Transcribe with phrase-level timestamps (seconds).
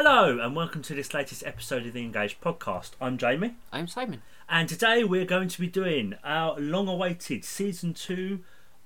[0.00, 2.90] Hello, and welcome to this latest episode of the Engaged podcast.
[3.00, 4.22] I'm Jamie, I'm Simon.
[4.48, 8.44] and today we're going to be doing our long awaited season two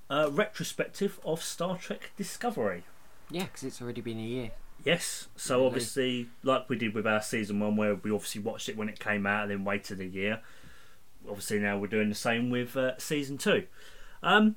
[0.09, 2.85] uh, retrospective of Star Trek Discovery.
[3.31, 4.53] Yeah, because it's already been a year.
[4.87, 5.67] Yes, so Really?
[5.67, 8.99] obviously, like we did with our season one, where we obviously watched it when it
[8.99, 10.41] came out and then waited a year.
[11.29, 13.65] Obviously, now we're doing the same with uh, season two.
[14.23, 14.57] Um,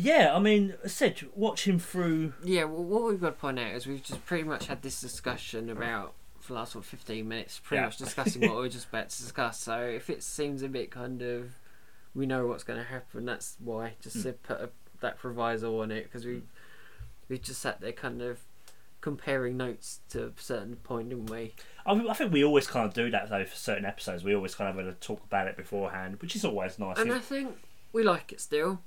[0.00, 2.32] yeah, I mean, I said watching through.
[2.44, 5.00] Yeah, well, what we've got to point out is we've just pretty much had this
[5.00, 7.86] discussion about for the last what, 15 minutes, pretty Yeah.
[7.86, 9.58] much discussing what we we're just about to discuss.
[9.60, 11.50] So if it seems a bit kind of,
[12.14, 13.94] we know what's going to happen, that's why.
[14.00, 14.22] Just Hmm.
[14.22, 16.42] to put a, that proviso on it, because we
[17.28, 18.40] we just sat there kind of
[19.00, 21.54] comparing notes to a certain point, didn't we?
[21.84, 24.24] I, I think we always kind of do that though for certain episodes.
[24.24, 26.98] We always kind of have a talk about it beforehand, which is always nice.
[26.98, 27.56] And I think
[27.92, 28.80] we like it still.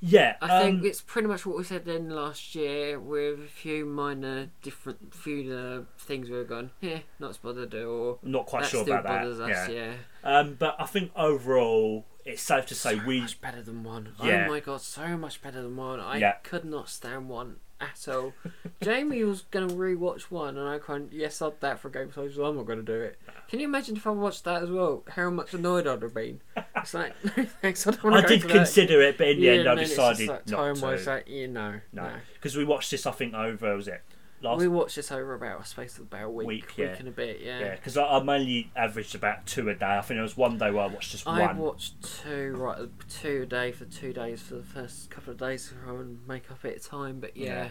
[0.00, 3.48] Yeah, I think um, it's pretty much what we said then last year, with a
[3.48, 8.46] few minor different few uh, things we've gone, yeah, not as bothered or I'm not
[8.46, 9.26] quite sure about that.
[9.26, 9.68] us, yeah.
[9.68, 9.92] yeah.
[10.22, 13.20] Um, but I think overall, it's safe to say so we.
[13.20, 14.10] much better than one.
[14.22, 14.44] Yeah.
[14.46, 16.00] Oh my god, so much better than one.
[16.00, 16.32] I Yeah.
[16.42, 18.32] could not stand one at all.
[18.80, 22.36] Jamie was gonna rewatch one, and I kind yes, I'd that for Game of Thrones.
[22.38, 23.18] I'm not gonna do it.
[23.48, 25.04] Can you imagine if I watched that as well?
[25.08, 26.40] How much annoyed I'd have been.
[26.76, 27.86] It's like no thanks.
[27.86, 30.48] I don't I to did consider it, but in the yeah, end, I decided like,
[30.48, 31.10] not to.
[31.10, 32.12] like, yeah, no, no, no.
[32.34, 33.06] because we watched this.
[33.06, 34.02] I think over was it
[34.46, 37.08] last We watched this over about a space of about a week, Week, week, and
[37.08, 37.40] a bit.
[37.40, 37.58] Yeah.
[37.60, 39.86] Yeah, because I, I mainly averaged about two a day.
[39.86, 41.50] I think there was one day where I watched just I one.
[41.50, 45.38] I watched two right two a day for two days for the first couple of
[45.38, 47.20] days to try and make up it time.
[47.20, 47.68] But yeah,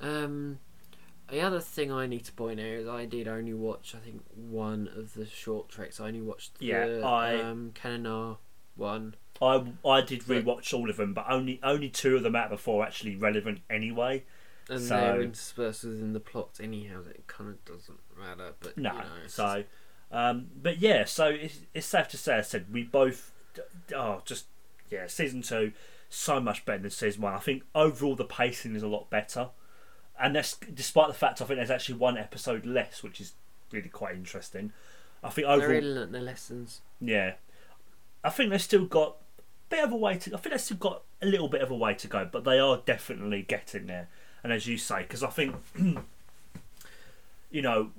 [0.00, 0.58] um,
[1.30, 4.22] the other thing I need to point out is I did only watch I think
[4.34, 6.00] one of the short treks.
[6.00, 8.38] I only watched the Yeah, I- um, Kananar
[8.76, 9.14] one.
[9.42, 12.50] I I did rewatch all of them, but only only two of them out of
[12.50, 14.24] the four actually relevant anyway.
[14.70, 17.02] And So- they're interspersed within the plot anyhow.
[17.02, 19.64] That it kind of doesn't matter, but No, you know, so,
[20.12, 22.36] um, but yeah, so it's, it's safe to say.
[22.36, 23.32] I said we both,
[23.94, 24.46] oh, just
[24.90, 25.72] yeah, season two,
[26.08, 27.34] so much better than season one.
[27.34, 29.50] I think overall the pacing is a lot better,
[30.20, 33.32] and that's despite the fact I think there's actually one episode less, which is
[33.72, 34.72] really quite interesting.
[35.22, 36.80] I think overall, they really learnt their lessons.
[37.00, 37.34] yeah,
[38.24, 40.34] I think they've still got a bit of a way to.
[40.34, 42.58] I think they've still got a little bit of a way to go, but they
[42.58, 44.08] are definitely getting there.
[44.42, 45.54] And as you say, because I think,
[47.50, 47.90] you know,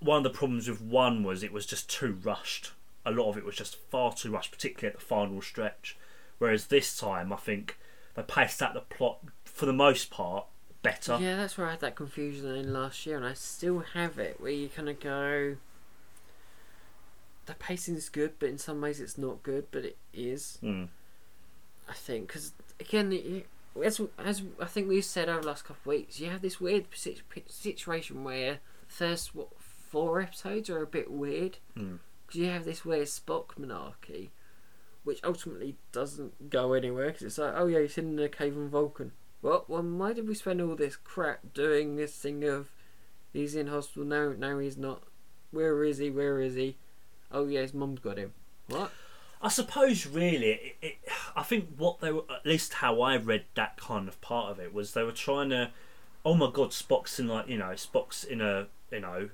[0.00, 2.72] one of the problems with one was it was just too rushed.
[3.06, 5.96] A lot of it was just far too rushed, particularly at the final stretch.
[6.38, 7.78] Whereas this time, I think
[8.14, 10.46] they paced out the plot for the most part
[10.82, 11.18] better.
[11.20, 14.40] Yeah, that's where I had that confusion in last year, and I still have it.
[14.40, 15.56] Where you kind of go,
[17.46, 20.58] the pacing is good, but in some ways it's not good, but it is.
[20.62, 20.88] Mm.
[21.88, 23.46] I think because again, it,
[23.82, 26.60] as as I think we've said over the last couple of weeks, you have this
[26.60, 26.86] weird
[27.48, 31.98] situation where first what four episodes are a bit weird Mm.
[32.26, 34.30] because you have this weird Spock monarchy,
[35.04, 38.68] which ultimately doesn't go anywhere because it's like, oh yeah, he's in the cave on
[38.68, 39.12] Vulcan.
[39.42, 42.70] Well, well, why did we spend all this crap doing this thing of
[43.32, 44.32] he's in hospital now?
[44.36, 45.02] No, he's not.
[45.50, 46.10] Where is he?
[46.10, 46.76] Where is he?
[47.30, 48.32] Oh yeah, his mum's got him.
[48.68, 48.90] What?
[49.44, 50.94] I suppose really, it, it,
[51.36, 54.58] I think what they were, at least how I read that kind of part of
[54.58, 55.70] it was they were trying to,
[56.24, 59.28] oh my god, Spock's in like you know Spock's in a you know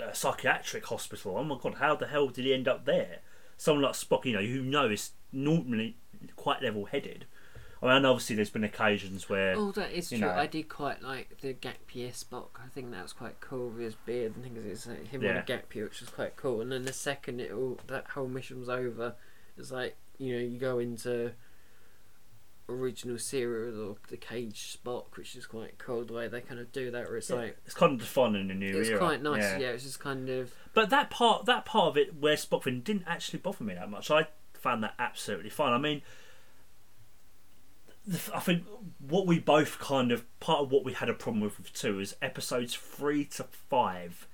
[0.00, 1.36] a psychiatric hospital.
[1.38, 3.20] Oh my god, how the hell did he end up there?
[3.56, 5.96] Someone like Spock, you know, who know is normally
[6.34, 7.24] quite level-headed.
[7.82, 10.18] I mean, obviously there's been occasions where Oh, that is true.
[10.18, 10.30] know.
[10.30, 12.48] I did quite like the gap year Spock.
[12.56, 14.58] I think that was quite cool with his beard and things.
[14.66, 15.42] It's like him on Yeah.
[15.42, 16.60] a gap year, which was quite cool.
[16.62, 19.14] And then the second it all that whole mission was over,
[19.56, 21.32] it's like you know you go into
[22.68, 26.72] original series or the Cage Spock, which is quite cool the way they kind of
[26.72, 27.08] do that.
[27.08, 28.98] Where it's yeah, like it's kind of defining a new it's era.
[28.98, 29.42] quite nice.
[29.42, 29.68] Yeah.
[29.68, 33.04] it's just kind of But that part, that part of it where Spock thing didn't
[33.06, 34.10] actually bother me that much.
[34.10, 35.72] I found that absolutely fine.
[35.72, 36.02] I mean,
[38.34, 38.64] I think
[38.98, 42.00] what we both kind of part of what we had a problem with with two
[42.00, 44.26] is episodes three to five.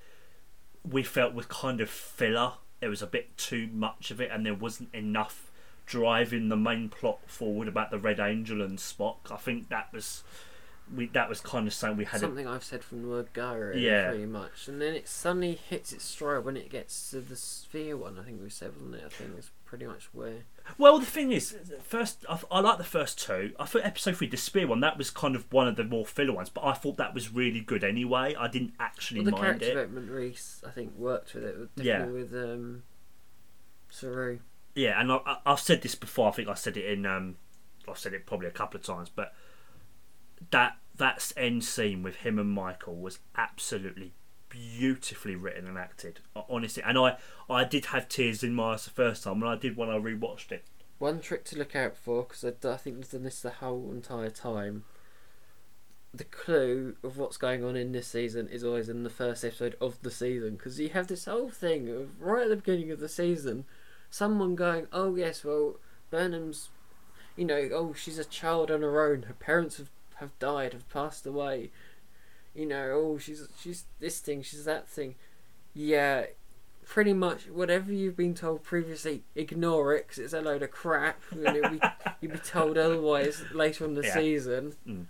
[0.83, 2.53] We felt was kind of filler.
[2.83, 5.49] There was a bit too much of it, and there wasn't enough
[5.85, 9.31] driving the main plot forward about the Red Angel and Spock.
[9.31, 10.21] I think that was
[10.95, 12.19] we that was kind of something we had.
[12.21, 14.09] Something I've said from the word go, really, Yeah.
[14.09, 14.67] pretty much.
[14.67, 18.17] And then it suddenly hits its stride when it gets to the sphere one.
[18.19, 19.03] I think we said, wasn't it?
[19.05, 20.43] I think it's pretty much where.
[20.77, 23.53] Well, the thing is, first I, I like the first two.
[23.59, 26.05] I thought episode three, the sphere one, that was kind of one of the more
[26.05, 28.35] filler ones, but I thought that was really good anyway.
[28.37, 29.69] I didn't actually Well, the mind character it.
[29.69, 31.55] development Reese, I think, worked with it.
[31.75, 32.05] Yeah.
[32.05, 32.83] With um,
[33.89, 34.39] Saru.
[34.75, 36.29] Yeah, and I, I, I've said this before.
[36.29, 37.05] I think I said it in.
[37.05, 37.35] Um,
[37.87, 39.33] I've said it probably a couple of times, but
[40.51, 44.13] that that end scene with him and Michael was absolutely
[44.49, 46.83] beautifully written and acted, honestly.
[46.85, 47.17] And I,
[47.49, 49.97] I did have tears in my eyes the first time, and I did when I
[49.97, 50.65] rewatched it.
[50.99, 53.91] One trick to look out for, because I, I think they've done this the whole
[53.91, 54.83] entire time.
[56.13, 59.75] The clue of what's going on in this season is always in the first episode
[59.81, 62.99] of the season, because you have this whole thing of right at the beginning of
[62.99, 63.65] the season,
[64.11, 65.77] someone going, "Oh yes, well
[66.11, 66.69] Burnham's,
[67.35, 69.23] you know, oh she's a child on her own.
[69.23, 71.71] Her parents have have died, have passed away.
[72.55, 75.15] You know, oh she's she's this thing, she's that thing.
[75.73, 76.25] Yeah,
[76.85, 81.19] pretty much whatever you've been told previously, ignore it because it's a load of crap.
[81.31, 81.79] And it'll be,
[82.21, 84.13] you'll be told otherwise later on in the Yeah.
[84.13, 84.73] season.
[84.87, 85.05] Mm.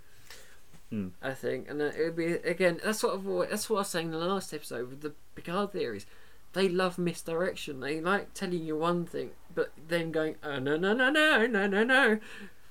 [0.92, 1.10] Mm.
[1.22, 2.80] I think, and it would be again.
[2.84, 5.72] That's what I've, that's what I was saying in the last episode with the Picard
[5.72, 6.06] theories.
[6.52, 7.80] They love misdirection.
[7.80, 11.66] They like telling you one thing, but then going, oh no no no no no
[11.66, 12.18] no no,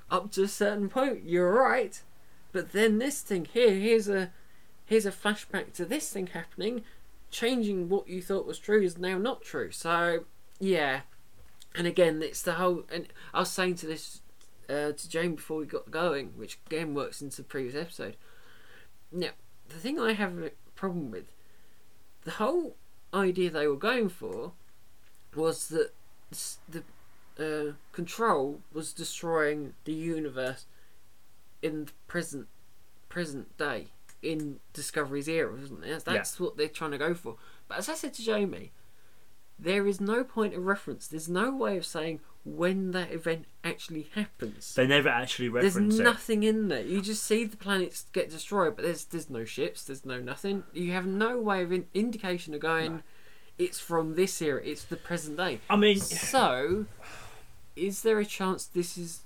[0.09, 2.01] up to a certain point you're right,
[2.53, 4.31] but then this thing here, here's a
[4.85, 6.83] here's a flashback to this thing happening,
[7.31, 9.71] changing what you thought was true is now not true.
[9.71, 10.25] So
[10.59, 11.01] yeah,
[11.75, 12.83] and again it's the whole.
[12.91, 14.21] And I was saying to this
[14.69, 18.15] uh, to Jane before we got going, which again works into the previous episode.
[19.11, 19.31] Now
[19.67, 21.25] the thing I have a problem with,
[22.23, 22.75] the whole
[23.13, 24.51] idea they were going for,
[25.35, 25.91] was that
[26.69, 26.83] the
[27.39, 30.65] uh, control was destroying the universe
[31.63, 32.47] in the present
[33.09, 33.87] present day
[34.21, 36.05] in Discovery's era, isn't it?
[36.05, 37.35] That's what they're trying to go for.
[37.67, 38.71] But as I said to Jamie,
[39.59, 41.07] there is no point of reference.
[41.07, 44.73] There's no way of saying when that event actually happens.
[44.75, 45.97] They never actually There's reference it.
[45.97, 46.81] There's nothing in there.
[46.81, 49.85] You just see the planets get destroyed, but there's there's no ships.
[49.85, 50.63] There's no nothing.
[50.73, 53.03] You have no way of in- indication of going.
[53.57, 54.61] It's from this era.
[54.63, 55.59] It's the present day.
[55.69, 56.87] I mean, So,
[57.75, 59.21] is there a chance this is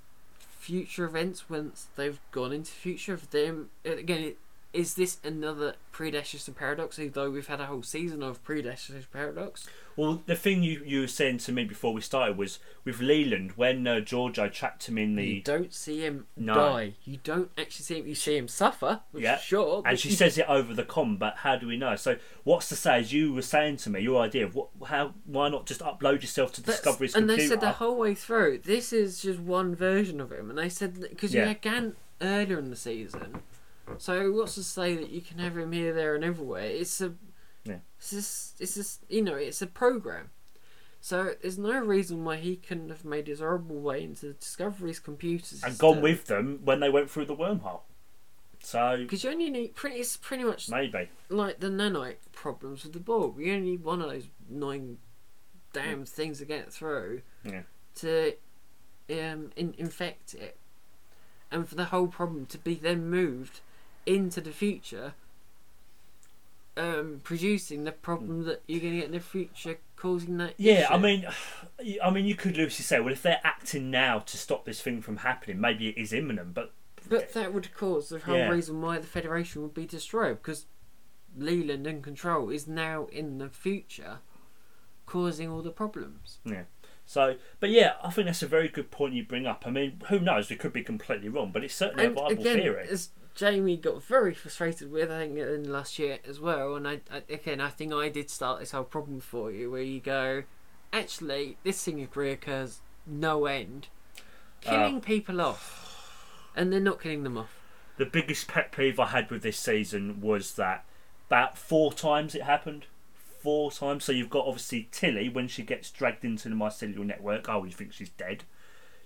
[0.58, 3.70] future events once they've gone into future of them?
[3.84, 4.38] Again, it,
[4.72, 6.98] is this another predestination paradox?
[6.98, 9.66] Although we've had a whole season of predestination paradox.
[9.96, 13.52] well, the thing you, you were saying to me before we started was with Leland
[13.56, 15.24] when uh, Georgiou trapped him in the.
[15.24, 16.54] You don't see him No.
[16.54, 16.94] die.
[17.04, 18.06] You don't actually see him.
[18.06, 19.00] You see him suffer.
[19.14, 19.38] Yeah.
[19.38, 19.82] sure.
[19.86, 21.96] and she you says it over the com, but how do we know?
[21.96, 22.98] So what's to say?
[22.98, 26.20] As you were saying to me, your idea of what, how, why not just upload
[26.20, 27.42] yourself to That's- Discovery's and computer?
[27.42, 30.50] they said the whole way through, this is just one version of him.
[30.50, 31.54] And they said because you Yeah.
[31.54, 33.40] Gant earlier in the season,
[33.98, 36.64] so what's to say that you can have him here, there, and everywhere?
[36.64, 37.14] It's a,
[37.64, 37.78] Yeah.
[37.98, 40.30] it's just, it's just, you know, it's a program.
[41.00, 44.98] So there's no reason why he couldn't have made his horrible way into the Discovery's
[44.98, 47.82] computers and gone with them when they went through the wormhole.
[48.60, 49.96] So Because you only need pretty.
[50.00, 51.08] It's pretty much maybe.
[51.28, 53.38] like the nanite problems with the Borg.
[53.38, 54.98] You only need one of those nine
[55.72, 57.62] damn things to get through Yeah.
[57.96, 58.34] to
[59.10, 60.58] um, in- infect it,
[61.52, 63.60] and for the whole problem to be then moved
[64.08, 65.14] into the future,
[66.76, 70.54] um, producing the problem that you're going to get in the future, causing that.
[70.56, 71.26] Yeah, I mean,
[72.02, 75.02] I mean, you could loosely say, well, if they're acting now to stop this thing
[75.02, 76.54] from happening, maybe it is imminent.
[76.54, 76.72] But
[77.08, 78.48] But that would cause the whole Yeah.
[78.48, 80.66] reason why the Federation would be destroyed because
[81.36, 84.18] Leland and Control is now in the future,
[85.06, 86.38] causing all the problems.
[86.44, 86.64] Yeah.
[87.06, 89.62] So, but yeah, I think that's a very good point you bring up.
[89.66, 90.50] I mean, who knows?
[90.50, 92.86] We could be completely wrong, but it's certainly and a viable again, theory.
[93.38, 96.74] Jamie got very frustrated with, I think in last year as well.
[96.74, 99.80] And I, I again, I think I did start this whole problem for you, where
[99.80, 100.42] you go,
[100.92, 103.86] actually, this thing of reoccurs no end,
[104.66, 104.70] Uh.
[104.70, 107.54] killing people off, and they're not killing them off.
[107.96, 110.84] The biggest pet peeve I had with this season was that
[111.28, 112.86] about four times it happened.
[113.40, 114.02] Four times.
[114.02, 117.48] So you've got obviously Tilly when she gets dragged into the mycelial network.
[117.48, 118.42] Oh, you think she's dead.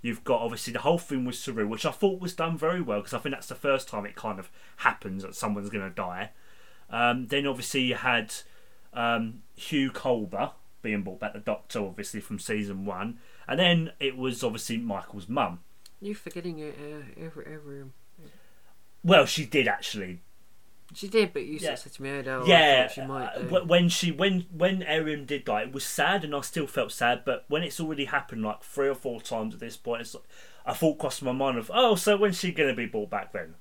[0.02, 2.98] You've got obviously the whole thing with Saru, which I thought was done very well
[2.98, 5.94] because I think that's the first time it kind of happens that someone's going to
[5.94, 6.30] die.
[6.90, 8.34] Um, then obviously you had
[8.92, 14.16] um, Hugh Culber being brought back, the Doctor, obviously from season one, and then it
[14.16, 15.60] was obviously Michael's mum.
[16.00, 17.84] You're forgetting it, uh, every every.
[19.04, 20.20] Well, she did actually
[20.94, 21.74] She did, but you Yeah.
[21.74, 23.24] said to me, oh, I yeah, she might.
[23.36, 26.66] uh, do." when she when when Airiam did die, it was sad, and I still
[26.66, 27.24] felt sad.
[27.24, 30.24] But when it's already happened like three or four times at this point, it's like,
[30.66, 33.54] a thought crossed my mind of, oh, so when's she gonna be brought back then?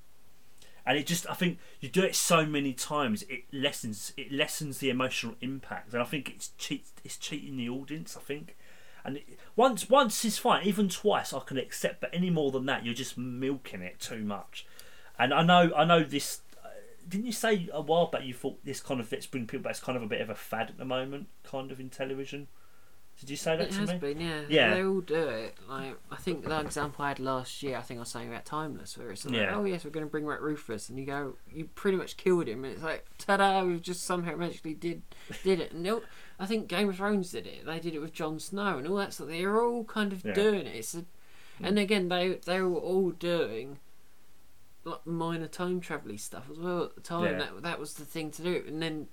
[0.84, 4.78] And it just, I think you do it so many times, it lessens it lessens
[4.78, 8.16] the emotional impact, and I think it's cheat it's cheating the audience.
[8.16, 8.56] I think,
[9.04, 12.66] and it, once once is fine, even twice I can accept, but any more than
[12.66, 14.66] that, you're just milking it too much.
[15.18, 16.40] And I know I know this
[17.08, 19.72] didn't you say a while back you thought this kind of let's bring people back
[19.72, 22.48] is kind of a bit of a fad at the moment, kind of in television?
[23.20, 23.98] Did you say that It to has me?
[23.98, 24.42] been, yeah.
[24.48, 24.74] Yeah.
[24.74, 25.56] They all do it.
[25.68, 28.46] Like I think the example I had last year, I think I was saying about
[28.46, 29.54] Timeless, where it's like, Yeah.
[29.54, 32.48] oh yes, we're going to bring back Rufus, and you go, you pretty much killed
[32.48, 35.02] him, and it's like, ta-da, we've just somehow magically did
[35.44, 35.72] did it.
[35.72, 35.86] And
[36.40, 37.66] I think Game of Thrones did it.
[37.66, 39.28] They did it with Jon Snow and all that stuff.
[39.28, 40.32] They're all kind of Yeah.
[40.32, 40.74] doing it.
[40.74, 41.04] It's a,
[41.60, 41.82] and mm.
[41.82, 43.78] again, they they were all doing
[44.84, 47.24] like minor time travel stuff as well at the time.
[47.24, 47.38] Yeah.
[47.38, 49.08] That that was the thing to do, and then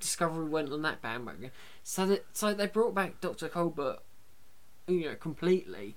[0.00, 1.50] Discovery went on that bandwagon.
[1.82, 3.98] So that so they brought back Doctor Culber,
[4.86, 5.96] you know, completely,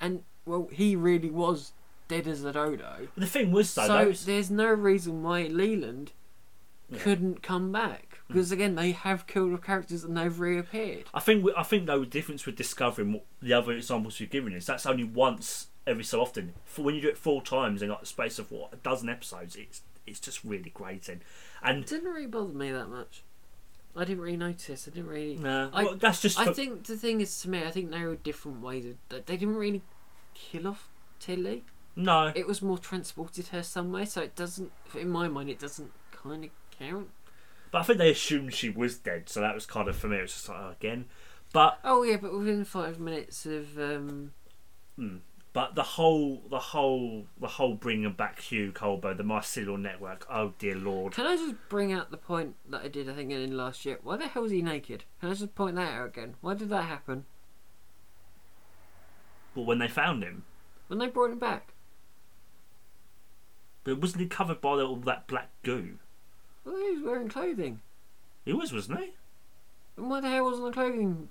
[0.00, 1.72] and well, he really was
[2.08, 3.08] dead as a dodo.
[3.16, 6.12] The thing was though, so those, there's no reason why Leland
[6.90, 6.98] Yeah.
[7.00, 8.28] couldn't come back mm.
[8.28, 11.04] because again they have killed off characters and they've reappeared.
[11.12, 14.52] I think I think though the difference with discovering what the other examples you've given
[14.54, 16.54] is that's only once every so often.
[16.64, 19.08] For when you do it four times in like the space of what a dozen
[19.08, 21.20] episodes, it's it's just really grating.
[21.62, 23.22] And It didn't really bother me that much.
[23.96, 24.86] I didn't really notice.
[24.86, 25.38] I didn't really.
[25.44, 27.90] uh, I- well, that's just I for, think the thing is to me, I think
[27.90, 28.96] there were different ways of.
[29.26, 29.82] They didn't really
[30.34, 31.64] kill off Tilly.
[31.96, 32.32] no.
[32.34, 34.70] It was more transported her somewhere, so it doesn't.
[34.94, 37.08] In my mind, it doesn't kind of count.
[37.70, 40.18] But I think they assumed she was dead, so that was kind of for me.
[40.18, 41.06] It was just like oh, again,
[41.52, 44.32] but Oh yeah, but within five minutes of um,
[45.52, 50.26] but the whole the whole the whole bringing back Hugh Culber, the mycelial network.
[50.30, 51.14] Oh dear lord!
[51.14, 53.98] Can I just bring out the point that I did, I think, in last year?
[54.02, 55.04] Why the hell was he naked?
[55.20, 56.34] Can I just point that out again?
[56.40, 57.24] Why did that happen?
[59.54, 60.44] Well, when they found him,
[60.88, 61.72] When they brought him back?
[63.84, 65.98] but wasn't he covered by all that black goo?
[66.64, 67.80] Well, he was wearing clothing.
[68.44, 69.12] He was, wasn't he?
[69.96, 71.28] And why the hell wasn't the clothing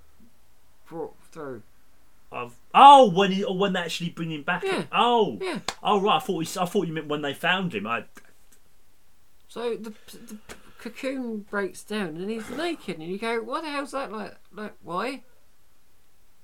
[0.89, 1.61] brought through?
[2.31, 4.63] I've, oh, when he, when they actually bring him back.
[4.63, 4.83] Yeah.
[4.91, 5.59] Oh, Yeah.
[5.81, 6.17] oh right.
[6.17, 7.87] I thought he, I thought you meant when they found him.
[7.87, 8.03] I,
[9.47, 10.37] So the, the
[10.79, 14.35] cocoon breaks down and he's naked, and you go, "What the hell's that like?
[14.53, 15.23] Like why?"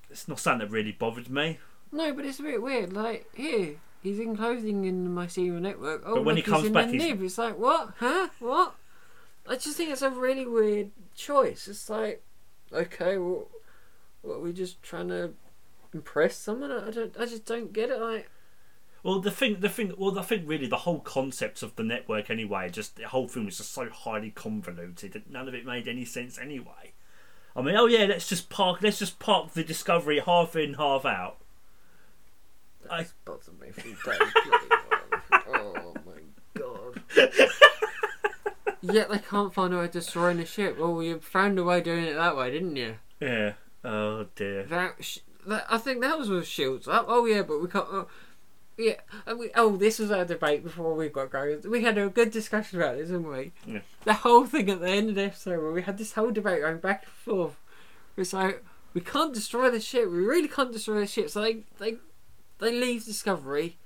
[0.10, 1.60] it's not something that really bothered me.
[1.92, 2.94] No, but it's a bit weird.
[2.94, 6.04] Like here, he's in clothing in the mycelial network.
[6.06, 7.22] Oh, But when look, he comes he's in back, he's- nib.
[7.22, 7.94] It's like what?
[7.98, 8.30] Huh?
[8.40, 8.76] What?
[9.48, 11.68] I just think it's a really weird choice.
[11.68, 12.24] It's like,
[12.72, 13.50] okay, well,
[14.22, 15.34] what are we just trying to
[15.94, 16.72] impress someone?
[16.72, 17.16] I don't.
[17.20, 18.00] I just don't get it.
[18.00, 18.30] Like,
[19.04, 22.30] Well, the thing, the thing, well, I think really the whole concept of the network
[22.30, 25.88] anyway, just the whole thing was just so highly convoluted that none of it made
[25.88, 26.94] any sense anyway.
[27.56, 31.06] I mean, oh yeah, let's just park, let's just park the Discovery half in, half
[31.06, 31.38] out.
[32.90, 34.20] I- that's bothered me from day.
[35.56, 36.22] Oh my
[36.56, 37.02] god.
[38.82, 40.78] Yet they can't find a way to destroy the ship.
[40.78, 42.96] Well, you found a way doing it that way, didn't you?
[43.20, 43.54] Yeah.
[43.84, 44.64] Oh dear.
[44.64, 47.06] That, sh- that I think that was with shields up.
[47.08, 47.86] Oh yeah, but we can't.
[47.90, 48.08] Oh,
[48.78, 48.96] yeah.
[49.38, 51.62] we, oh, this was our debate before we got going.
[51.70, 53.52] We had a good discussion about this, didn't we?
[53.68, 53.82] Yeah.
[54.04, 56.62] The whole thing at the end of the episode where we had this whole debate
[56.62, 57.56] going back and forth.
[58.18, 60.10] It's like we can't destroy the ship.
[60.10, 61.30] We really can't destroy the ship.
[61.30, 61.98] So they they
[62.60, 63.78] they leave Discovery.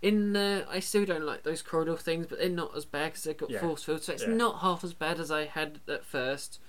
[0.00, 3.24] In the, I still don't like those corridor things, but they're not as bad because
[3.24, 3.58] they've got Yeah.
[3.58, 4.28] force field, so it's Yeah.
[4.28, 6.60] not half as bad as I had at first.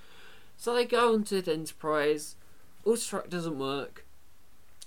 [0.58, 2.36] So they go onto the Enterprise.
[2.86, 4.04] Auto-destruct doesn't work.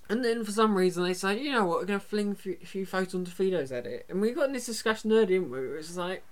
[0.08, 2.34] And then for some reason they say, you know what, we're going to fling a
[2.34, 4.04] few, a few photon torpedoes at it.
[4.08, 5.60] And we got in this discussion earlier, didn't we?
[5.60, 6.22] Where It's like,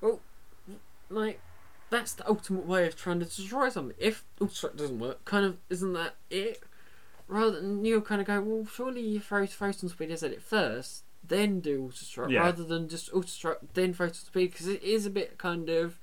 [0.00, 0.20] well,
[1.10, 1.40] like,
[1.90, 3.96] that's the ultimate way of trying to destroy something.
[3.98, 6.62] If Auto-destruct doesn't work, kind of, isn't that it?
[7.26, 11.04] Rather than you kind of go, well, surely you throw photon torpedoes at it first,
[11.26, 12.40] then do Auto-destruct, Yeah.
[12.40, 15.98] rather than just Auto-destruct, then photon torpedoes, because it is a bit kind of.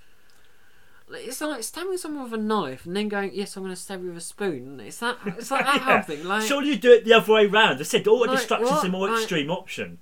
[1.10, 4.02] It's like stabbing someone with a knife and then going, "Yes, I'm going to stab
[4.02, 5.18] you with a spoon." It's that.
[5.26, 5.94] It's like that Yeah.
[5.94, 6.26] whole thing.
[6.26, 7.80] Like, Surely you do it the other way round.
[7.80, 8.84] I said auto Like, destruction's what?
[8.84, 10.00] the more Like- extreme option.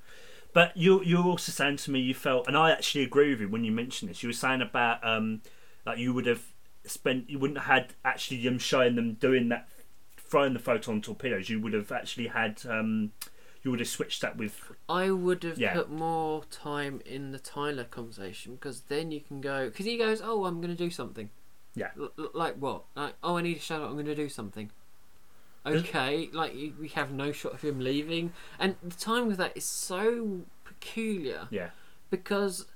[0.54, 3.42] But you you were also saying to me you felt, and I actually agree with
[3.42, 4.24] you when you mentioned this.
[4.24, 5.42] You were saying about um
[5.84, 6.42] that you would have
[6.86, 9.68] spent, you wouldn't have had actually them showing them doing that,
[10.18, 11.50] throwing the photon torpedoes.
[11.50, 13.12] You would have actually had um
[13.66, 15.74] you would have switched that with I would have Yeah.
[15.74, 20.22] put more time in the Tyler conversation because then you can go because he goes,
[20.24, 21.30] "Oh, I'm going to do something."
[21.74, 21.90] Yeah.
[22.00, 22.84] L- like what?
[22.96, 23.88] Like, oh, I need a shut up.
[23.90, 24.70] I'm going to do something.
[25.66, 29.66] Okay, like we have no shot of him leaving, and the time with that is
[29.66, 31.70] so peculiar yeah
[32.12, 32.68] because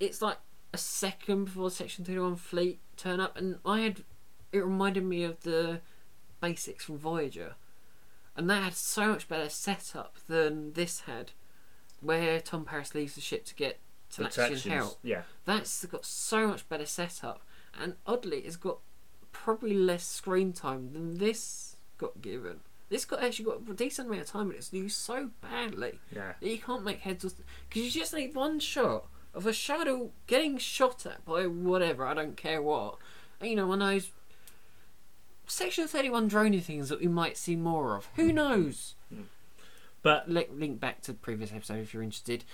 [0.00, 0.38] it's like
[0.72, 4.02] a second before Section Two One fleet turn up, and I had
[4.50, 5.80] it reminded me of the
[6.40, 7.54] basics from Voyager,
[8.36, 11.32] and that had so much better setup than this had,
[12.00, 13.78] where Tom Paris leaves the ship to get
[14.12, 14.74] to action Attractions.
[14.74, 14.98] help.
[15.02, 17.42] Yeah, That's got so much better setup,
[17.80, 18.78] and oddly, it's got
[19.32, 22.60] probably less screen time than this got given.
[22.88, 26.32] This got actually got a decent amount of time, but it's used so badly yeah.
[26.40, 27.30] that you can't make heads or
[27.68, 32.14] because you just need one shot of a shadow getting shot at by whatever I
[32.14, 32.96] don't care what.
[33.40, 34.10] And, you know, one of those
[35.46, 38.08] Section 31 drony things that we might see more of.
[38.16, 38.34] Who mm.
[38.34, 38.94] knows?
[39.12, 39.24] Mm.
[40.02, 42.44] But Link, link back to the previous episode if you're interested.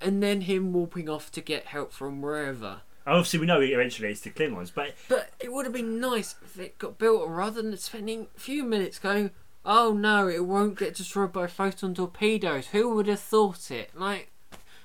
[0.00, 2.82] And then him walking off to get help from wherever.
[3.06, 4.72] obviously, we know he eventually it's the Klingons.
[4.74, 8.40] But But it would have been nice if it got built rather than spending a
[8.40, 9.30] few minutes going,
[9.64, 12.68] oh no, it won't get destroyed by photon torpedoes.
[12.68, 13.90] Who would have thought it?
[13.94, 14.30] Like,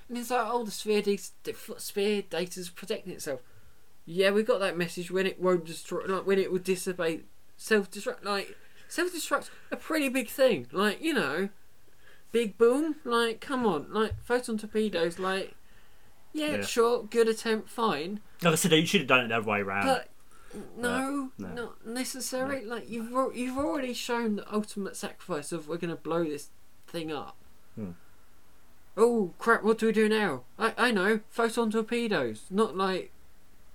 [0.08, 3.42] and it's like, oh, the sphere, de- the f- sphere data's protecting itself.
[4.06, 7.26] Yeah, we got that message when it won't destroy, like when it would dissipate,
[7.60, 8.24] self destruct.
[8.24, 8.56] Like,
[8.88, 10.68] self destruct a pretty big thing.
[10.72, 11.50] Like, you know,
[12.32, 12.96] big boom.
[13.04, 15.20] Like, come on, like photon torpedoes.
[15.20, 15.54] Like,
[16.34, 16.62] yeah, Yeah.
[16.62, 18.22] sure, good attempt, fine.
[18.42, 19.86] like I said, you should have done it the other way around.
[19.86, 20.08] But
[20.78, 21.54] no, no.
[21.54, 22.64] not necessary.
[22.66, 26.50] Like you've al- you've already shown the ultimate sacrifice of we're gonna blow this
[26.88, 27.36] thing up.
[27.76, 27.92] Hmm.
[28.98, 29.64] Oh crap!
[29.64, 30.44] What do we do now?
[30.58, 32.46] I I know photon torpedoes.
[32.50, 33.12] Not like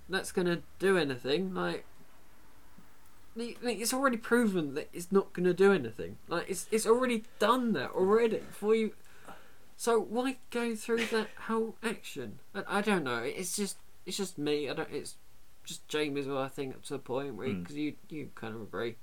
[0.08, 1.54] that's gonna do anything.
[1.54, 1.84] Like,
[3.36, 6.18] it's already proven that it's not gonna do anything.
[6.28, 8.92] Like it's it's already done that already for you.
[9.76, 12.38] So why go through that whole action?
[12.54, 13.18] I, I don't know.
[13.24, 13.76] It's just
[14.06, 14.68] it's just me.
[14.70, 14.88] I don't.
[14.92, 15.16] It's
[15.64, 16.38] just Jamie as well.
[16.38, 17.62] I think up to a point where Mm.
[17.62, 18.96] because you you kind of agree.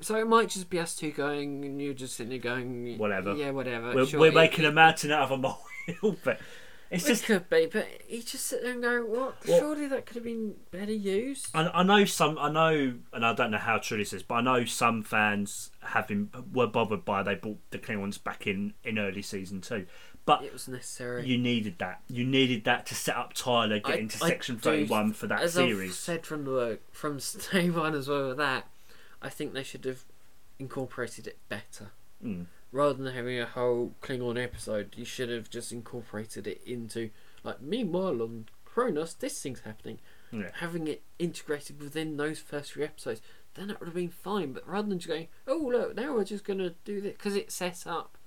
[0.00, 3.34] So it might just be us two going, and you're just sitting there going, Whatever.
[3.34, 3.94] Yeah, whatever.
[3.94, 6.18] we're, sure, we're making it, a mountain out of a molehill.
[6.22, 6.38] But
[6.90, 9.46] it's It just could be, but you just sit there and go, "What?
[9.46, 12.38] Well- Surely that could have been better used." I, I know some.
[12.38, 15.70] I know, and I don't know how true this is, but I know some fans
[15.82, 19.86] have been were bothered by they brought the Klingons back in in early season two,
[20.24, 21.26] but it was necessary.
[21.26, 22.00] you needed that.
[22.08, 25.26] You needed that to set up Tyler I- getting to I Section Thirty One for
[25.26, 25.90] that As series.
[25.90, 27.18] I've said from the from
[27.52, 28.68] day one as well with that,
[29.20, 30.04] I think they should have
[30.58, 31.90] incorporated it better.
[32.24, 32.46] Mm.
[32.72, 37.10] Rather than having a whole Klingon episode, you should have just incorporated it into
[37.44, 39.98] like meanwhile on Kronos this thing's happening.
[40.32, 40.50] Yeah.
[40.60, 43.22] Having it integrated within those first three episodes,
[43.54, 44.52] then that would have been fine.
[44.52, 47.50] But rather than just going, oh look, now we're just gonna do this because it
[47.52, 48.18] set up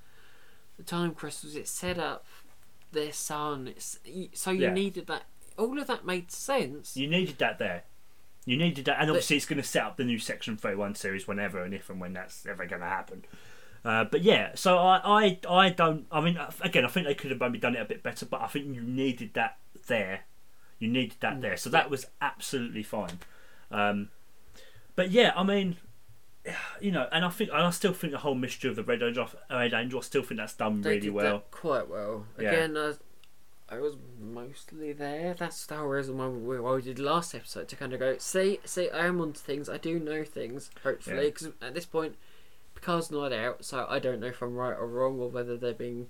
[0.77, 2.25] the time crystals, it set up
[2.91, 3.67] their sun.
[3.67, 3.99] It's
[4.33, 4.73] so you Yeah.
[4.73, 5.23] needed that.
[5.57, 6.95] All of that made sense.
[6.95, 7.83] You needed that there.
[8.45, 10.77] You needed that, and But- obviously it's going to set up the new Section Thirty
[10.77, 13.25] One series whenever and if and when that's ever going to happen.
[13.85, 16.05] Uh, but yeah, so I, I, I don't.
[16.11, 18.41] I mean, again, I think they could have maybe done it a bit better, but
[18.41, 20.21] I think you needed that there.
[20.79, 21.41] You needed that Mm.
[21.41, 23.19] there, so that was absolutely fine.
[23.71, 24.09] Um,
[24.95, 25.77] but yeah, I mean,
[26.81, 29.01] you know, and I think, and I still think the whole mystery of the Red
[29.01, 31.43] Angel, Red Angel, I still think that's done They really well.
[31.51, 32.25] quite well.
[32.39, 32.51] Yeah.
[32.51, 32.93] Again, I,
[33.75, 35.35] I was mostly there.
[35.37, 38.17] That's the whole reason why we, why we did last episode to kind of go,
[38.17, 39.69] see, see, I am onto things.
[39.69, 41.23] I do know things, hopefully, Yeah.
[41.23, 42.15] because at this point,
[42.79, 45.73] Picard's not out, so I don't know if I'm right or wrong or whether they're
[45.73, 46.07] being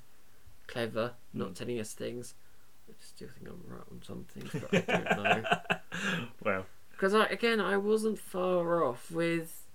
[0.67, 1.55] clever, not Mm.
[1.55, 2.35] telling us things.
[2.89, 5.43] I still think I'm right on some things, but I don't know.
[6.43, 9.65] well, Because I, again, I wasn't far off with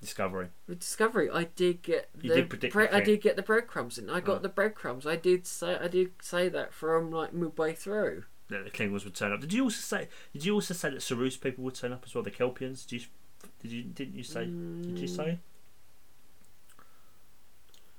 [0.00, 0.48] Discovery.
[0.66, 4.10] with Discovery, I did get the You did predict I did get the breadcrumbs, and
[4.10, 4.42] I got Oh.
[4.42, 5.06] the breadcrumbs.
[5.06, 8.24] I did say I did say that from like midway through.
[8.48, 9.40] that the Klingons would turn up.
[9.40, 10.08] Did you also say?
[10.32, 12.24] Did you also say that Sarus people would turn up as well?
[12.24, 12.84] The Kelpiens?
[12.86, 13.08] Did you?
[13.62, 13.82] Did you?
[13.84, 14.46] Didn't you say?
[14.46, 15.16] Did you Mm,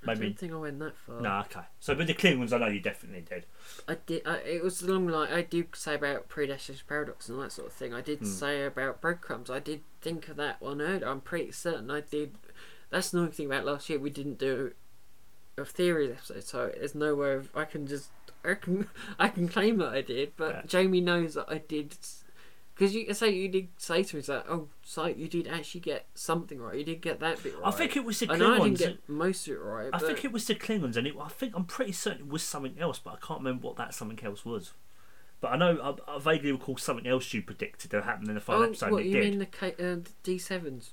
[0.05, 0.11] say?
[0.11, 0.25] I Maybe.
[0.27, 1.21] don't think I went that far.
[1.21, 1.39] No.
[1.41, 1.65] Okay.
[1.79, 3.45] So, but the Klingons, I know you definitely did.
[3.87, 4.25] I did.
[4.27, 5.31] I, it was along the line.
[5.31, 7.93] I do say about predestination paradox and that sort of thing.
[7.93, 8.25] I did Hmm.
[8.25, 9.49] say about breadcrumbs.
[9.49, 11.07] I did think of that one earlier.
[11.07, 12.35] I'm pretty certain I did.
[12.89, 13.99] That's the only thing about last year.
[13.99, 14.73] We didn't do
[15.57, 18.09] a theories episode, so there's no way of I can just
[18.43, 18.87] I can
[19.19, 20.61] I can claim that I did, but Yeah.
[20.65, 21.95] Jamie knows that I did.
[22.73, 25.81] Because you say you did say to me, it's like, oh, so you did actually
[25.81, 26.77] get something right.
[26.77, 27.67] You did get that bit right.
[27.67, 28.79] I think it was the I know I didn't Klingons.
[28.79, 29.87] get most of it right.
[29.87, 32.27] I but think it was the Klingons, and it, I think I'm pretty certain it
[32.29, 34.73] was something else, but I can't remember what that something else was.
[35.41, 38.41] But I know I, I vaguely recall something else you predicted that happened in the
[38.41, 38.91] final oh, episode.
[38.91, 39.29] what you did.
[39.29, 40.91] mean the K, uh, D sevens?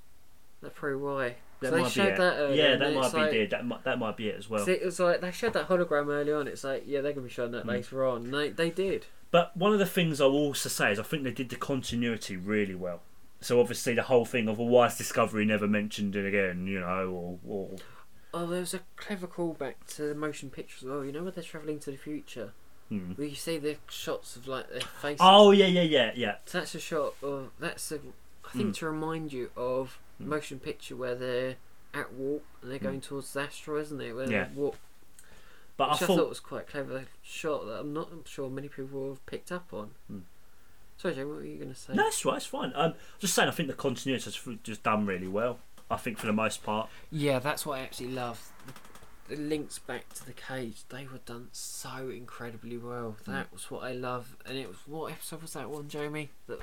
[0.61, 1.37] That's probably why.
[1.61, 3.51] that they showed that earlier, yeah, that might be like- it.
[3.51, 4.69] That might, that might be it as well.
[4.69, 6.49] It was like they showed that hologram early on.
[6.49, 7.69] It's like, yeah, they're gonna be showing that Hmm.
[7.71, 8.25] later on.
[8.25, 9.07] And They they did.
[9.31, 11.57] But one of the things I will also say is I think they did the
[11.57, 13.01] continuity really well.
[13.41, 17.09] So obviously the whole thing of a wise Discovery never mentioned it again, you know,
[17.09, 17.71] or, or
[18.35, 21.05] Oh, there was a clever callback to the motion picture as well.
[21.05, 22.53] You know where they're travelling to the future,
[22.89, 23.13] hmm.
[23.13, 25.21] where you see the shots of like their faces.
[25.23, 28.01] oh yeah yeah yeah yeah So that's a shot of that's a.
[28.45, 28.73] I think Hmm.
[28.73, 30.29] to remind you of Hmm.
[30.31, 31.57] motion picture where they're
[31.95, 34.15] at warp and they're going towards the asteroid, isn't it?
[34.15, 34.45] Where Yeah.
[34.45, 34.77] they warp.
[35.79, 38.69] But I Which I, thought, thought was quite clever shot that I'm not sure many
[38.69, 39.93] people will have picked up on.
[40.09, 40.19] Hmm.
[40.99, 41.95] Sorry, Joe, what were you going to say?
[41.95, 45.07] no that's right it's fine um, just saying I think the continuity is just done
[45.07, 45.61] really well
[45.91, 48.51] I think for the most part Yeah, that's what I actually love.
[49.29, 53.17] The, the links back to the cage, they were done so incredibly well.
[53.27, 54.37] That was what I love.
[54.45, 56.31] And it was what episode was that one, Jamie?
[56.47, 56.61] That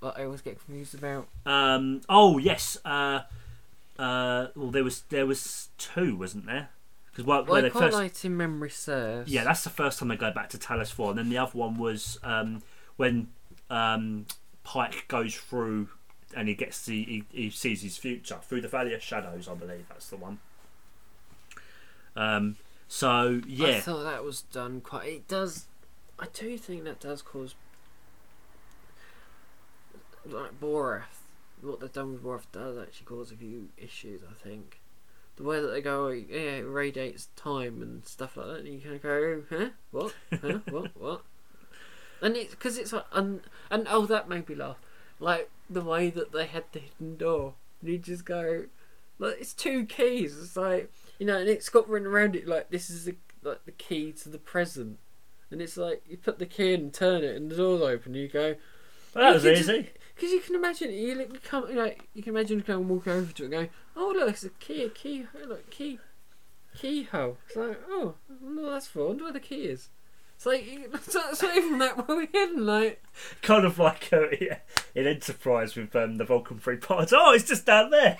[0.00, 1.28] But I always get confused about.
[1.44, 2.76] Um, oh yes.
[2.84, 3.20] Uh,
[3.98, 6.68] uh, well, there was there was two, wasn't there?
[7.16, 9.32] Because well, Well, I quite first, liked in memory serves.
[9.32, 11.56] yeah, that's the first time they go back to Talos Four, and then the other
[11.56, 12.62] one was um,
[12.96, 13.28] when
[13.70, 14.26] um,
[14.64, 15.88] Pike goes through
[16.34, 19.48] and he gets the he, he sees his future through the Valley of Shadows.
[19.48, 20.40] I believe that's the one.
[22.14, 25.08] Um, so I yeah, thought that was done quite.
[25.08, 25.64] It does.
[26.18, 27.54] I do think that does cause.
[30.28, 31.02] Like Boreth,
[31.62, 34.20] what they've done with Boreth does actually cause a few issues.
[34.28, 34.80] I think
[35.36, 38.58] the way that they go, yeah, it radiates time and stuff like that.
[38.60, 41.22] And you kind of go, huh, what, huh, what, what?
[42.22, 44.78] And it's because it's like, un, and oh, that made me laugh.
[45.20, 47.54] Like the way that they had the hidden door.
[47.80, 48.64] And you just go,
[49.18, 50.38] like it's two keys.
[50.38, 53.64] It's like you know, and it's got written around it like this is the like
[53.64, 54.98] the key to the present.
[55.50, 58.14] And it's like you put the key in and turn it, and the door's open.
[58.14, 58.56] And you go,
[59.14, 59.90] well, that was you easy.
[60.14, 63.32] because you can imagine you look- come, you know, you can imagine going walking over
[63.32, 65.98] to it, and going, oh look, it's a key, a key, look, key,
[66.76, 67.38] keyhole.
[67.46, 69.02] It's like, oh, no, that's fun.
[69.02, 69.88] I wonder where the key is.
[70.36, 72.66] It's like it's not, it's not even that well hidden.
[72.66, 73.02] Like,
[73.42, 74.58] Kind of like uh, yeah,
[74.94, 77.12] in Enterprise with um, the Vulcan Free parts.
[77.14, 78.18] Oh, it's just down there.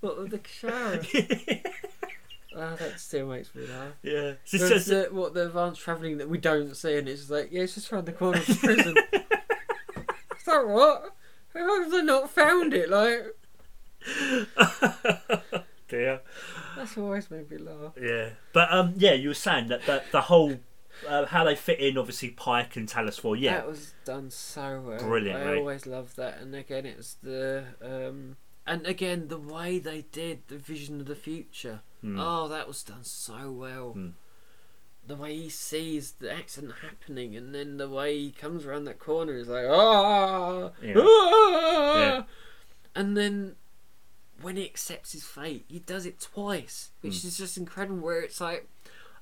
[0.00, 1.00] what the shower?
[2.56, 3.92] oh, that still makes me laugh.
[4.02, 7.30] yeah, it's just, the, what the advanced travelling that we don't see, and it's just
[7.30, 8.96] like, yeah, it's just around the corner of the prison.
[9.12, 11.14] it's like what?
[11.54, 12.88] How have they not found it?
[12.88, 13.36] Like,
[15.88, 16.20] dear.
[16.76, 17.92] that's always made me laugh.
[18.00, 20.58] Yeah, but um, yeah, you were saying that the, the whole
[21.08, 23.36] uh, how they fit in, obviously Pike and Four.
[23.36, 24.98] Yeah, That was done so well.
[24.98, 26.38] Brilliant, I always loved that.
[26.40, 28.36] And again, it was the um,
[28.66, 31.80] and again the way they did the vision of the future.
[32.00, 32.18] Hmm.
[32.18, 33.90] Oh, that was done so well.
[33.92, 34.08] Hmm.
[35.04, 39.00] The way he sees the accident happening, and then the way he comes around that
[39.00, 40.94] corner is like, ah, Yeah.
[40.96, 42.22] ah!" Yeah.
[42.94, 43.56] and then
[44.40, 47.26] when he accepts his fate, he does it twice, which Hmm.
[47.28, 47.98] is just incredible.
[48.00, 48.66] Where it's like,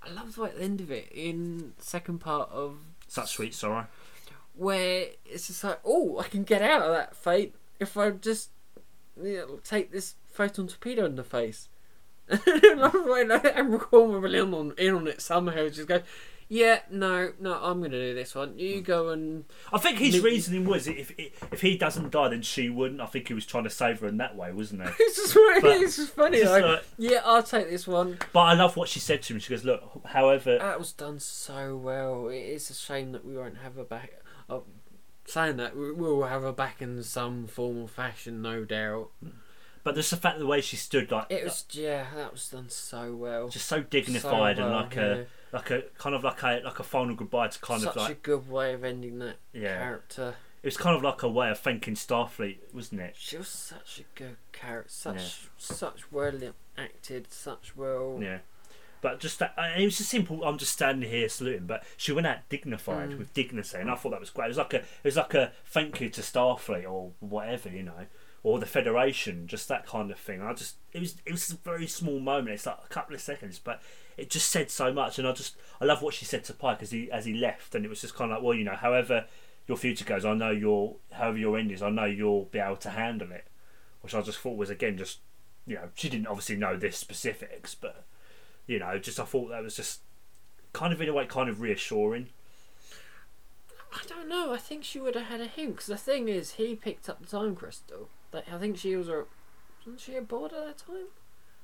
[0.02, 3.54] I love the way at the end of it in second part of such sweet
[3.54, 3.86] sorrow.
[4.54, 8.50] where it's just like, oh, I can get out of that fate if I just
[9.20, 11.68] you know, take this photon torpedo in the face.
[12.28, 15.88] and I love the way like, Admiral Cornwell in on, in on it somehow, just
[15.88, 16.02] go,
[16.52, 18.58] yeah, no, no, I'm going to do this one.
[18.58, 18.82] You hmm.
[18.82, 19.44] go and.
[19.72, 23.00] I think his Nick- reasoning was if if he doesn't die, then she wouldn't.
[23.00, 24.88] I think he was trying to save her in that way, wasn't he?
[24.98, 26.38] It's just, But it's just funny.
[26.38, 28.18] it's just like, like- yeah, I'll take this one.
[28.32, 29.38] But I love what she said to him.
[29.38, 32.28] She goes, "Look, however, That was done so well.
[32.28, 34.10] It is a shame that we won't have her back.
[34.48, 34.64] Oh,
[35.26, 39.10] saying that, we will have her back in some form or fashion, no doubt.
[39.84, 42.68] but just the fact the way she stood, like It was, yeah, that was done
[42.68, 43.48] so well.
[43.48, 45.22] just so dignified So and well, like yeah.
[45.52, 48.08] Like a kind of like a like a final goodbye to kind Such of like
[48.08, 49.78] such a good way of ending that yeah.
[49.78, 50.34] character.
[50.62, 53.14] It was kind of like a way of thanking Starfleet, wasn't it?
[53.18, 55.48] She was such a good character, such Yeah.
[55.56, 56.38] such well
[56.76, 58.18] acted, such well.
[58.20, 58.38] Yeah.
[59.02, 60.44] But just that, uh, it was just simple.
[60.44, 63.18] I'm just standing here saluting, but she went out dignified Mm.
[63.18, 64.46] with dignity, and I thought that was great.
[64.46, 67.82] It was like a, it was like a thank you to Starfleet or whatever, you
[67.82, 68.06] know,
[68.42, 70.40] or the Federation, just that kind of thing.
[70.40, 72.54] I just, it was, it was a very small moment.
[72.54, 73.82] It's like a couple of seconds, but
[74.16, 76.82] it just said so much, and I just, I love what she said to Pike
[76.82, 78.76] as he, as he left, and it was just kind of like, well, you know,
[78.76, 79.26] however
[79.66, 82.76] your future goes, I know your, however your end is, I know you'll be able
[82.76, 83.46] to handle it,
[84.00, 85.18] which I just thought was again just,
[85.66, 88.04] you know, she didn't obviously know this specifics, but
[88.66, 90.00] you know, just I thought that was just
[90.72, 92.28] kind of in a way kind of reassuring.
[93.92, 94.52] I don't know.
[94.52, 97.20] I think she would have had a hint because the thing is, he picked up
[97.20, 98.08] the time crystal.
[98.32, 99.24] Like, I think she was a.
[99.84, 101.06] Wasn't she a aboard at that time?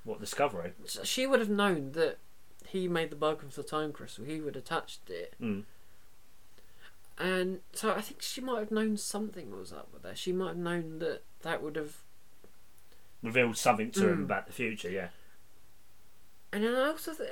[0.05, 0.73] What discovery?
[0.85, 2.19] So She would have known that
[2.67, 4.25] he made the bug of the time crystal.
[4.25, 5.35] He would have touched it.
[5.41, 5.65] Mm.
[7.19, 10.19] And so I think she might have known something was up with that.
[10.19, 11.97] She might have known that that would have.
[13.23, 14.25] Revealed something to him Mm.
[14.25, 14.91] about the future.
[14.91, 15.09] Yeah,
[16.53, 17.31] And then I also think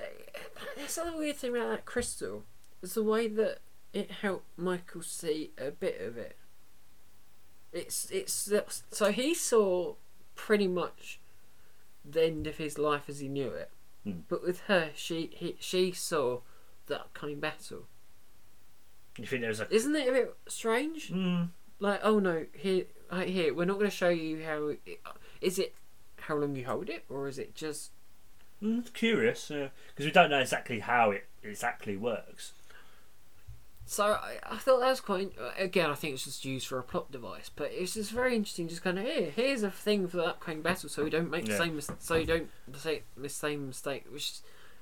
[0.77, 2.44] there's another weird thing about that crystal
[2.83, 3.59] It's the way that
[3.92, 6.37] it helped Michael see a bit of it.
[7.75, 8.51] It's it's
[8.91, 9.95] so he saw
[10.37, 11.21] pretty much
[12.05, 13.71] the end of his life as he knew it,
[14.07, 14.23] Mm.
[14.29, 16.41] but with her, she he, she saw
[16.87, 17.87] the upcoming battle.
[19.19, 21.11] you think there's a Isn't it a bit strange?
[21.11, 21.49] mm,
[21.81, 24.69] Like, oh no, here, right here, we're not going to show you how.
[24.87, 25.01] It,
[25.41, 25.75] is it
[26.21, 27.91] how long you hold it, or is it just
[28.63, 32.53] mm, curious because we don't know exactly how it exactly works.
[33.87, 35.33] So I, I thought that was quite.
[35.59, 38.66] Again, I think it's just used for a plot device, but it's just very interesting.
[38.68, 41.47] Just kind of here, here's a thing for the upcoming battle, so we don't make
[41.47, 41.53] Yeah.
[41.59, 44.33] the same, mis- so you don't say the same mistake, which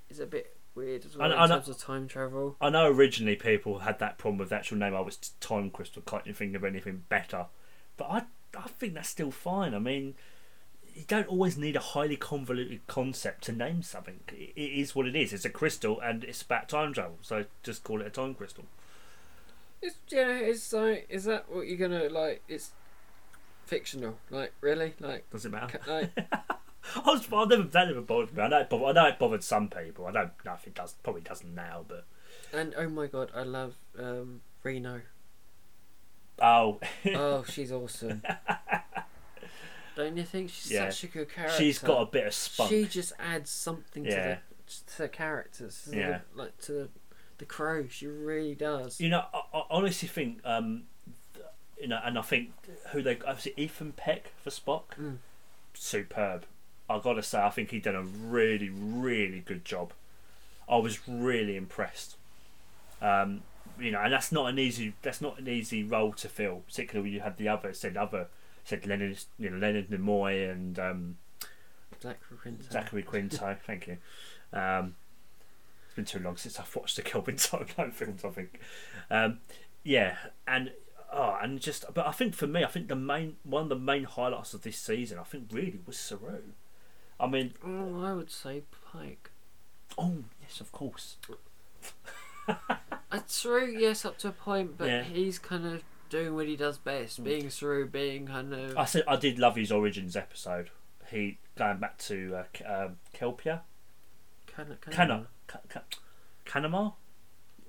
[0.09, 2.57] is a bit weird as well I- in I know- terms of time travel.
[2.61, 4.95] I know originally people had that problem with the actual name.
[4.95, 6.03] Oh, I was Time Crystal.
[6.07, 7.47] Can't you think of anything better?
[7.97, 8.23] But I,
[8.57, 9.75] I think that's still fine.
[9.75, 10.15] I mean,
[10.95, 14.21] you don't always need a highly convoluted concept to name something.
[14.29, 15.33] It, it is what it is.
[15.33, 17.19] It's a crystal, and it's about time travel.
[17.23, 18.65] So just call it a time crystal.
[19.83, 22.43] It's yeah, it's like is that what you're gonna like?
[22.49, 22.71] It's
[23.67, 25.79] fictional, like really, like Does it matter?
[25.79, 26.11] ca- like
[26.97, 28.43] I was, I've never, that never bothered me.
[28.43, 30.07] I know, it bothered, I know it bothered some people.
[30.07, 30.95] I don't know if it does.
[31.03, 32.05] Probably doesn't now, but
[32.53, 35.01] and oh my god, I love um, Reno.
[36.41, 36.79] oh,
[37.15, 38.23] Oh, she's awesome.
[39.95, 40.89] Don't you think she's Yeah.
[40.91, 41.57] such a good character?
[41.59, 42.71] she's got a bit of spunk.
[42.71, 44.13] She just adds something Yeah.
[44.13, 45.83] to the to the characters.
[45.91, 46.21] to Yeah.
[46.35, 46.89] the, like to the,
[47.39, 47.87] the crow.
[47.89, 49.01] She really does.
[49.01, 50.85] You know, I, I honestly think, um,
[51.35, 51.45] th-
[51.81, 52.51] you know, and I think
[52.93, 55.19] who they obviously Ethan Peck for Spock, Mm.
[55.75, 56.45] superb.
[56.91, 59.93] I gotta say, I think he done a really, really good job.
[60.69, 62.17] I was really impressed.
[63.01, 63.43] Um,
[63.81, 67.09] you know, and that's not an easy that's not an easy role to fill, particularly
[67.09, 68.29] when you had the other said other
[68.65, 71.17] said Leonard, you know, Leonard Nimoy and um,
[72.01, 72.65] Zachary Quinto.
[72.71, 73.57] Zachary Quinto.
[73.67, 73.97] thank you.
[74.53, 74.95] Um,
[75.97, 78.25] it's been too long since I've watched the Kelvin Solo films.
[78.25, 78.61] I think.
[79.11, 79.39] Um,
[79.85, 80.73] yeah, and
[81.13, 83.77] oh, and just, but I think for me, I think the main one of the
[83.79, 86.41] main highlights of this season, I think, really was Saru.
[87.21, 89.31] I mean, Oh, I would say Pike.
[89.99, 91.17] oh yes, of course.
[92.49, 95.03] Uh, Saru, yes, up to a point, but Yeah.
[95.05, 97.25] he's kind of doing what he does best, Mm.
[97.25, 98.77] being Saru, being kind of.
[98.77, 100.71] I said I did love his origins episode.
[101.11, 103.61] He going back to uh, um, Kelpia,
[104.47, 105.27] Kind of, Cana, Ca- Ca-
[106.47, 106.95] Canamar.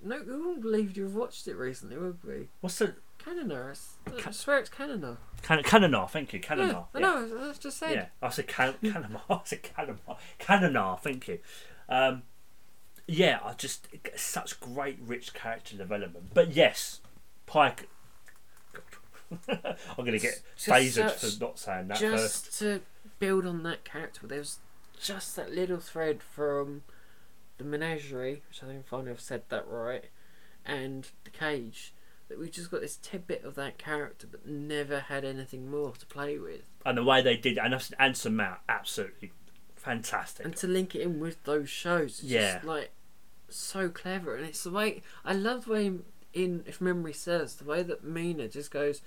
[0.01, 2.49] No, we wouldn't believe you've watched it recently, would we?
[2.61, 3.67] What's the Canonar.
[3.67, 5.15] I s- I Ca- swear it's Canonar.
[5.43, 6.09] Can- Cananar?
[6.09, 6.85] Thank you, Yeah, Cananar.
[6.93, 7.39] I know.
[7.41, 7.93] I was just said.
[7.95, 9.21] Yeah, I said can- Canamar.
[9.29, 10.17] I said Canamar.
[10.39, 11.39] Cananar, thank you.
[11.87, 12.23] Um,
[13.07, 16.31] yeah, I just such great, rich character development.
[16.33, 16.99] But yes,
[17.45, 17.87] Pike.
[19.47, 22.59] I'm gonna get Just phasered for not saying that just first.
[22.59, 22.81] to
[23.19, 24.59] build on that character, there's
[25.01, 26.83] just that little thread from
[27.57, 30.05] the menagerie, which I think finally I've said that right,
[30.65, 31.93] and the cage.
[32.29, 36.05] That we've just got this tidbit of that character, but never had anything more to
[36.05, 36.61] play with.
[36.85, 39.33] And the way they did, and I've- Anson Mount, absolutely
[39.75, 40.45] fantastic.
[40.45, 42.53] and to link it in with those shows it's Yeah.
[42.53, 42.91] just like
[43.49, 45.91] so clever and it's the way I love the way
[46.31, 49.01] in if memory serves the way that Mina just goes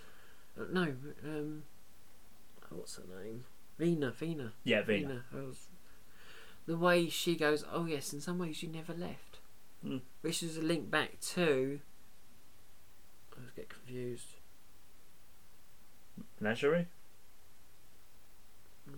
[0.61, 1.63] uh, no um
[2.69, 3.45] what's her name
[3.79, 5.25] Vina Vina yeah, Vina.
[5.33, 5.67] I was,
[6.67, 9.39] the way she goes oh yes in some ways you never left
[9.85, 10.01] Mm.
[10.23, 11.81] which is a link back to
[13.33, 14.29] I always get confused
[16.41, 16.87] Menagerie.
[18.91, 18.95] mm,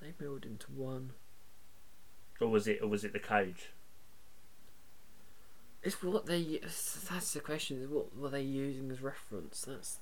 [0.00, 1.12] they build into one
[2.40, 2.80] Or was it?
[2.82, 3.70] Or was it the cage?
[5.82, 6.60] It's what they.
[6.62, 7.82] That's the question.
[7.82, 9.62] Is what were they using as reference?
[9.66, 9.98] That's.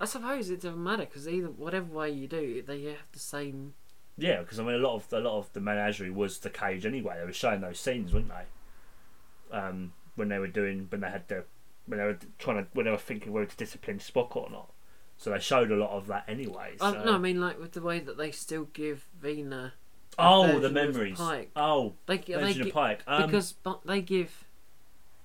[0.00, 3.74] I suppose it doesn't matter because either whatever way you do, they have the same.
[4.18, 6.84] Yeah, because I mean, a lot of a lot of the menagerie was the cage
[6.84, 7.16] anyway.
[7.18, 9.56] They were showing those scenes, weren't they?
[9.56, 11.44] Um, when they were doing when they had the
[11.86, 14.70] when they were trying to when they were thinking whether to discipline Spock or not.
[15.16, 16.74] So they showed a lot of that anyway.
[16.78, 16.86] So.
[16.86, 19.74] Oh, no, I mean like with the way that they still give Vina.
[20.18, 21.18] a oh, the memories.
[21.18, 21.50] Pike.
[21.56, 23.02] Oh, They they gi- of Pike.
[23.06, 24.44] Um, because but they give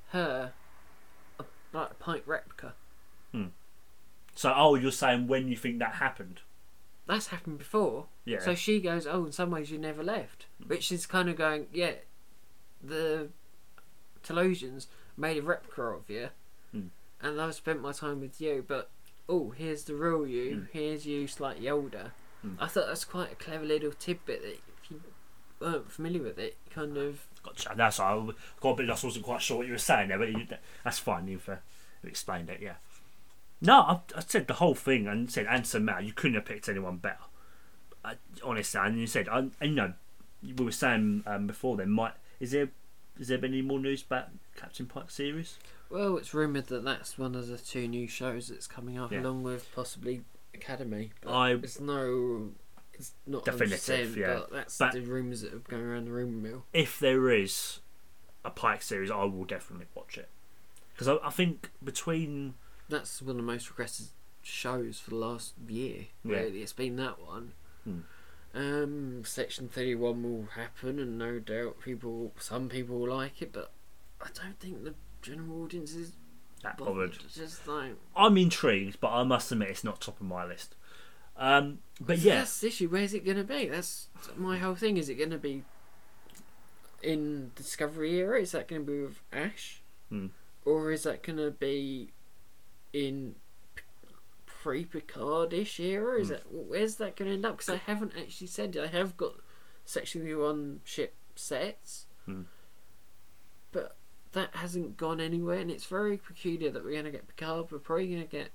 [0.09, 0.53] her
[1.39, 2.73] a like, Pike replica.
[3.31, 3.47] Hmm.
[4.33, 6.41] so, oh, you're saying when you think that happened?
[7.07, 8.05] That's happened before.
[8.25, 8.39] Yeah.
[8.39, 11.67] So she goes, "Oh, in some ways you never left," which is kind of going,
[11.73, 11.93] "Yeah,
[12.83, 13.29] the
[14.23, 16.29] Talosians made a replica of you,
[16.71, 16.87] Hmm.
[17.21, 18.89] and I've spent my time with you, but
[19.29, 20.55] oh, here's the real you.
[20.55, 20.65] Hmm.
[20.73, 22.55] Here's you, slightly older." Hmm.
[22.59, 25.01] I thought that's quite a clever little tidbit that if you
[25.59, 27.73] weren't familiar with it, kind of Gotcha.
[27.77, 28.13] That's I
[28.59, 28.87] got a bit.
[28.87, 29.05] lost.
[29.05, 30.45] wasn't quite sure what you were saying there, but you,
[30.83, 31.29] that's fine.
[31.29, 31.55] You've uh,
[32.03, 32.59] explained it.
[32.61, 32.75] Yeah.
[33.61, 36.05] No, I, I said the whole thing and said Anson Mount.
[36.05, 37.17] You couldn't have picked anyone better.
[38.05, 39.93] I, honestly, and you said, I, and, you know,
[40.43, 41.75] we were saying um, before.
[41.77, 42.69] Then, might is there
[43.19, 45.57] is there been any more news about Captain Pike series?
[45.89, 49.21] well, it's rumored that that's one of the two new shows that's coming up, Yeah.
[49.21, 50.21] along with possibly
[50.53, 51.11] Academy.
[51.21, 52.51] But I- it's no.
[52.93, 54.33] It's not Definitive, 100%, yeah.
[54.39, 56.65] But that's But- the rumours that are going around the rumour mill.
[56.73, 57.79] If there is
[58.43, 60.29] a Pike series, I will definitely watch it
[60.93, 62.55] because I, I think between
[62.89, 64.07] That's one of the most requested
[64.41, 66.05] shows for the last year.
[66.23, 66.37] Yeah.
[66.37, 67.53] Really, it's been that one.
[67.83, 67.99] Hmm.
[68.53, 73.51] Um, Section Thirty One will happen, and no doubt people, some people will like it,
[73.53, 73.71] but
[74.21, 76.13] I don't think the general audience is
[76.63, 77.11] that bothered.
[77.11, 77.31] bothered.
[77.31, 80.75] Just like I'm intrigued, but I must admit it's not top of my list.
[81.35, 82.87] Um, but yeah, that's the issue.
[82.89, 83.67] Where's it going to be?
[83.67, 84.97] That's my whole thing.
[84.97, 85.63] Is it going to be
[87.03, 88.41] in Discovery era?
[88.41, 90.27] Is that going to be with Ash, Hmm.
[90.65, 92.11] or is that going to be
[93.05, 93.35] in
[94.45, 96.19] pre Picard-ish era?
[96.19, 96.33] Is Hmm.
[96.33, 97.57] that where's that going to end up?
[97.57, 98.83] Because I haven't actually said it.
[98.83, 99.35] I have got
[99.85, 102.43] Section One ship sets, Hmm.
[103.71, 103.97] but
[104.33, 107.71] that hasn't gone anywhere, and it's very peculiar that we're going to get Picard.
[107.71, 108.51] We're probably going to get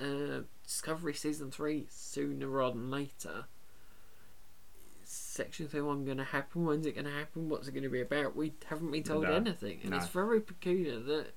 [0.00, 3.46] uh, Discovery season three sooner rather than later.
[5.02, 6.64] Is Section Three One going to happen?
[6.64, 7.48] When's it going to happen?
[7.48, 8.34] What's it going to be about?
[8.36, 9.96] We haven't been told No, anything, and no.
[9.98, 11.28] it's very peculiar that.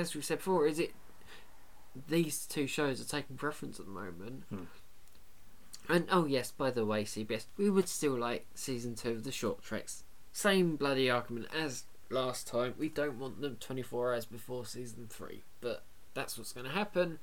[0.00, 0.92] As we said before, is it
[2.08, 4.44] these two shows are taking preference at the moment?
[4.48, 4.64] Hmm.
[5.88, 9.32] And oh yes, by the way, CBS, we would still like season two of the
[9.32, 10.04] short treks.
[10.32, 12.74] Same bloody argument as last time.
[12.78, 15.82] We don't want them 24 hours before season three, but
[16.14, 17.18] that's what's going to happen.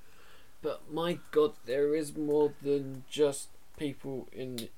[0.62, 4.70] But my god, there is more than just people in,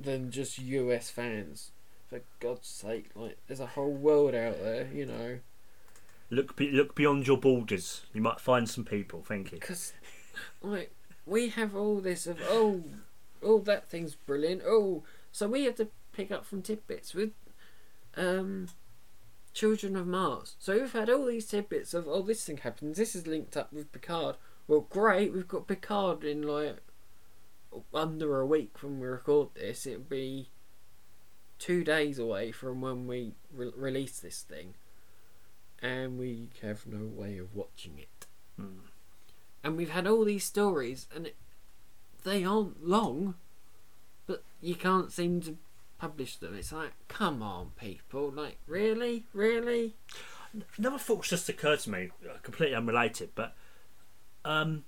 [0.00, 1.70] than just US fans.
[2.08, 5.38] For God's sake, like there's a whole world out there, you know.
[6.30, 8.02] Look, look beyond your borders.
[8.12, 9.22] You might find some people.
[9.22, 9.58] Thank you.
[9.58, 9.92] Because,
[10.62, 10.92] like,
[11.24, 12.82] we have all this of oh,
[13.42, 14.62] oh that thing's brilliant.
[14.66, 17.30] Oh, so we have to pick up from tidbits with,
[18.16, 18.68] um,
[19.56, 20.54] Children of Mars.
[20.58, 22.98] So we've had all these tidbits of oh this thing happens.
[22.98, 24.36] This is linked up with Picard.
[24.68, 25.32] Well, great.
[25.32, 26.76] We've got Picard in like
[27.94, 29.86] under a week when we record this.
[29.86, 30.50] It'll be
[31.58, 34.74] two days away from when we re- release this thing,
[35.82, 38.86] and we have no way of watching it Hmm.
[39.62, 41.36] and we've had all these stories, and it,
[42.24, 43.34] they aren't long,
[44.26, 45.56] but you can't seem to
[45.98, 46.54] publish them.
[46.56, 48.30] It's like, come on, people!
[48.30, 49.94] Like, really, really?
[50.78, 53.54] Another thought's just occurred to me, uh, completely unrelated, but
[54.44, 54.84] um,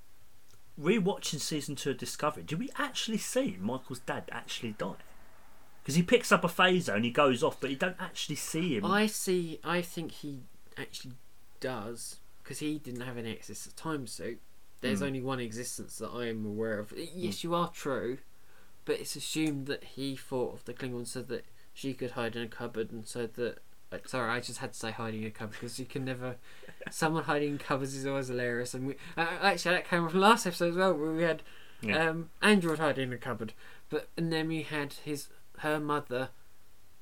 [0.81, 4.95] rewatching season two of Discovery, did we actually see Michael's dad actually die?
[5.83, 8.77] Because he picks up a phaser and he goes off, but you don't actually see
[8.77, 8.85] him.
[8.87, 9.59] I see.
[9.65, 10.41] I think he
[10.81, 11.15] actually
[11.61, 14.41] does because he didn't have any access to time suit.
[14.81, 15.07] There's Hmm.
[15.07, 16.93] only one existence that I am aware of.
[16.97, 18.19] Yes, you are true,
[18.85, 22.43] but it's assumed that he thought of the Klingon so that she could hide in
[22.43, 23.59] a cupboard, and so that.
[24.07, 26.37] Sorry, I just had to say hiding in a cupboard because you can never.
[26.91, 30.47] Someone hiding in cupboards is always hilarious, and we uh, actually that came from last
[30.47, 31.43] episode as well, where we had
[31.81, 32.11] Yeah.
[32.11, 33.53] um, Android hiding in a cupboard,
[33.89, 36.29] but and then we had his her mother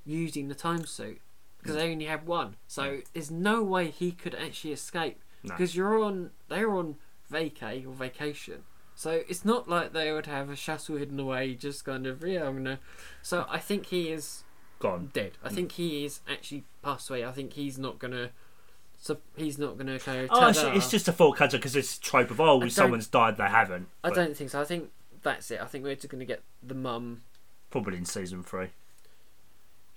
[0.04, 1.20] using the time suit
[1.58, 2.56] because they only had one.
[2.66, 5.54] So there's no way he could actually escape No.
[5.54, 6.96] because you're on they're on
[7.30, 8.64] vacay or vacation.
[8.94, 12.44] So it's not like they would have a shuttle hidden away, just kind of yeah,
[12.44, 12.80] I'm gonna.
[13.22, 14.44] So I think he is
[14.78, 15.10] Gone.
[15.12, 15.32] dead.
[15.44, 15.54] I mm.
[15.54, 17.24] think he is actually passed away.
[17.24, 18.30] I think he's not gonna.
[18.98, 20.26] So he's not gonna go.
[20.30, 23.36] Oh, it's, it's just a full country because it's a trope of oh, someone's died,
[23.36, 23.88] they haven't.
[24.02, 24.62] I But don't think so.
[24.62, 24.90] I think
[25.22, 25.60] that's it.
[25.60, 27.22] I think we're just gonna get the mum
[27.70, 28.68] Probably in season three.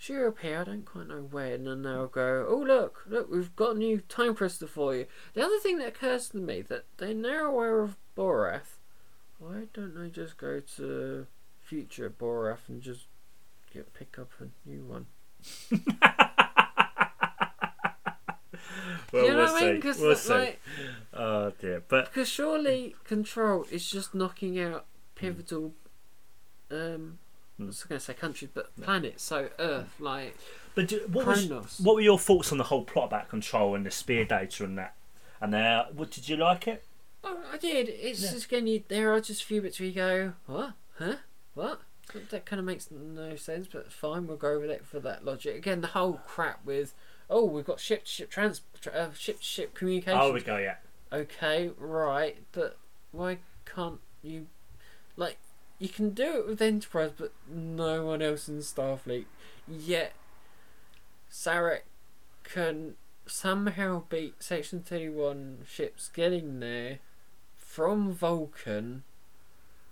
[0.02, 3.76] She'll appear, I don't quite know when, and they'll go, Oh, look, look, we've got
[3.76, 5.08] a new time crystal for you.
[5.34, 8.78] The other thing that occurs to me that they're now aware of Boreth.
[9.40, 11.28] Why don't they just go to
[11.62, 13.08] future Boreth and just
[13.74, 15.08] get pick up a new one?
[19.12, 19.76] Well, you know we'll what I mean?
[19.78, 20.62] Because We'll like,
[21.14, 24.86] Oh dear, but because surely Control is just knocking out
[25.16, 25.74] pivotal.
[26.70, 27.18] Um,
[27.60, 27.68] I Hmm.
[27.68, 29.24] was going to say countries, but planets.
[29.24, 30.38] So Earth, like
[30.76, 33.86] but do, what was what were your thoughts on the whole plot about control and
[33.86, 34.96] the sphere data and that?
[35.42, 36.84] And there, what did you like it?
[37.24, 37.90] Oh, I did.
[37.90, 38.32] It's Yeah.
[38.32, 41.16] just again, you, there are just a few bits where you go, what, huh,
[41.54, 41.82] what?
[42.30, 44.26] That kind of makes no sense, but fine.
[44.26, 45.56] We'll go with it for that logic.
[45.58, 46.94] Again, the whole crap with,
[47.30, 50.20] oh, we've got ship to ship trans, tra- uh, ship to ship communication.
[50.20, 50.78] Oh, we go, yeah.
[51.12, 52.78] Okay, right, but
[53.12, 54.48] why can't you,
[55.18, 55.38] like,
[55.80, 59.26] you can do it with Enterprise, but no one else in Starfleet.
[59.68, 60.14] Yet,
[61.32, 61.82] Sarek
[62.44, 67.00] can somehow beat Section 31 ships getting there
[67.56, 69.04] from Vulcan.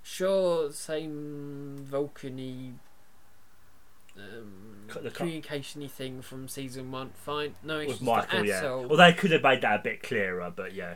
[0.04, 2.74] Sure, same Vulcan-y
[4.18, 7.12] um, communication-y thing from season one.
[7.14, 8.76] Fine, no With issues Michael, yeah.
[8.76, 10.96] Well, they could have made that a bit clearer, but yeah.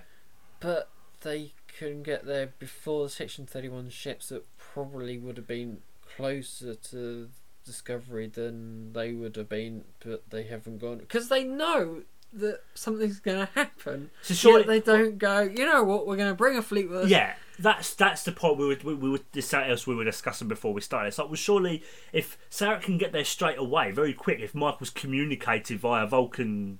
[0.59, 0.89] But
[1.21, 5.79] they can get there before the Section 31 ships that probably would have been
[6.15, 7.29] closer to
[7.65, 10.97] Discovery than they would have been, but they haven't gone.
[10.97, 12.01] Because they know
[12.33, 14.09] that something's going to happen.
[14.21, 17.03] So surely, they don't go, you know what, we're going to bring a fleet with
[17.03, 17.09] us.
[17.09, 20.03] yeah, that's that's the point we would we, we would this something else we were
[20.03, 21.09] discussing before we started.
[21.09, 24.89] It's like, well, surely if Sarek can get there straight away, very quick, if Michael's
[24.89, 26.79] communicated via Vulcan.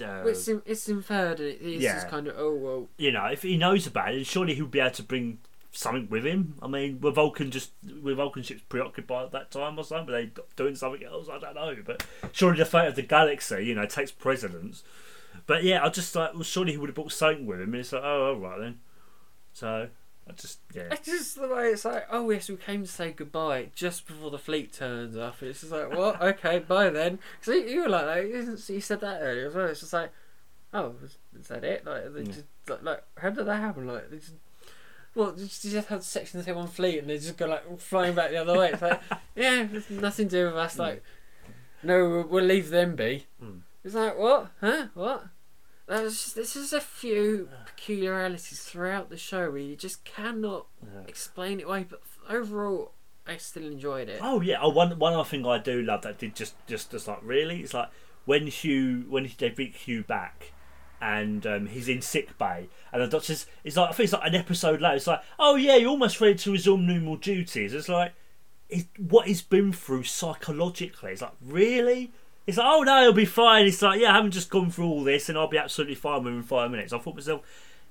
[0.00, 1.94] Uh, Well, It's, in, it's inferred, and it is Yeah.
[1.94, 4.80] just kind of, oh, well, you know, if he knows about it, surely he'll be
[4.80, 5.38] able to bring
[5.72, 6.54] something with him.
[6.62, 7.70] I mean, were Vulcan just
[8.02, 10.06] were Vulcan ships preoccupied at that time or something?
[10.14, 11.28] Were they doing something else?
[11.28, 11.76] I don't know.
[11.84, 14.82] But surely the fate of the galaxy, you know, takes precedence.
[15.46, 17.72] But yeah, I just like, well, surely he would have brought something with him.
[17.74, 18.80] And it's like, oh, all right then.
[19.52, 19.88] So
[20.28, 20.88] I just, yeah.
[20.90, 24.30] It's just the way it's like, oh yes, we came to say goodbye just before
[24.30, 25.40] the fleet turns up.
[25.42, 26.20] It's just like, what?
[26.22, 27.20] okay, bye then.
[27.40, 28.68] So you were like, that.
[28.68, 29.66] you said that earlier as well.
[29.66, 30.10] It's just like,
[30.74, 30.94] oh,
[31.38, 31.86] is, that it?
[31.86, 32.26] Like, they Yeah.
[32.26, 33.86] just, like, like, how did that happen?
[33.86, 34.34] Like, they just,
[35.14, 37.78] well, they just, they just had section of one fleet and they just go like
[37.78, 38.70] flying back the other way.
[38.72, 39.00] It's like,
[39.36, 40.78] yeah, there's nothing to do with us.
[40.78, 41.02] Like,
[41.82, 43.26] no, we'll, we'll leave them be.
[43.42, 43.60] Mm.
[43.84, 44.50] It's like, what?
[44.60, 44.88] Huh?
[44.94, 45.26] What?
[45.86, 51.02] There's just, there's just a few peculiarities throughout the show where you just cannot Yeah.
[51.06, 51.86] explain it away.
[51.88, 52.92] But overall,
[53.26, 54.18] I still enjoyed it.
[54.22, 54.58] Oh yeah.
[54.60, 57.60] Oh, one one other thing I do love that did just just just like really,
[57.60, 57.88] it's like
[58.24, 60.52] when Hugh when they bring Hugh back.
[60.98, 63.44] And um, he's in sick bay, and the doctor's.
[63.62, 64.96] It's like I think it's like an episode later.
[64.96, 67.74] It's like, oh yeah, you're almost ready to resume normal duties.
[67.74, 68.14] It's like,
[68.70, 71.12] it's what he's been through psychologically.
[71.12, 72.12] It's like, really?
[72.46, 73.66] It's like, oh no, he'll be fine.
[73.66, 76.22] It's like, yeah, I haven't just gone through all this, and I'll be absolutely fine
[76.24, 76.92] within five minutes.
[76.92, 77.40] I thought to myself,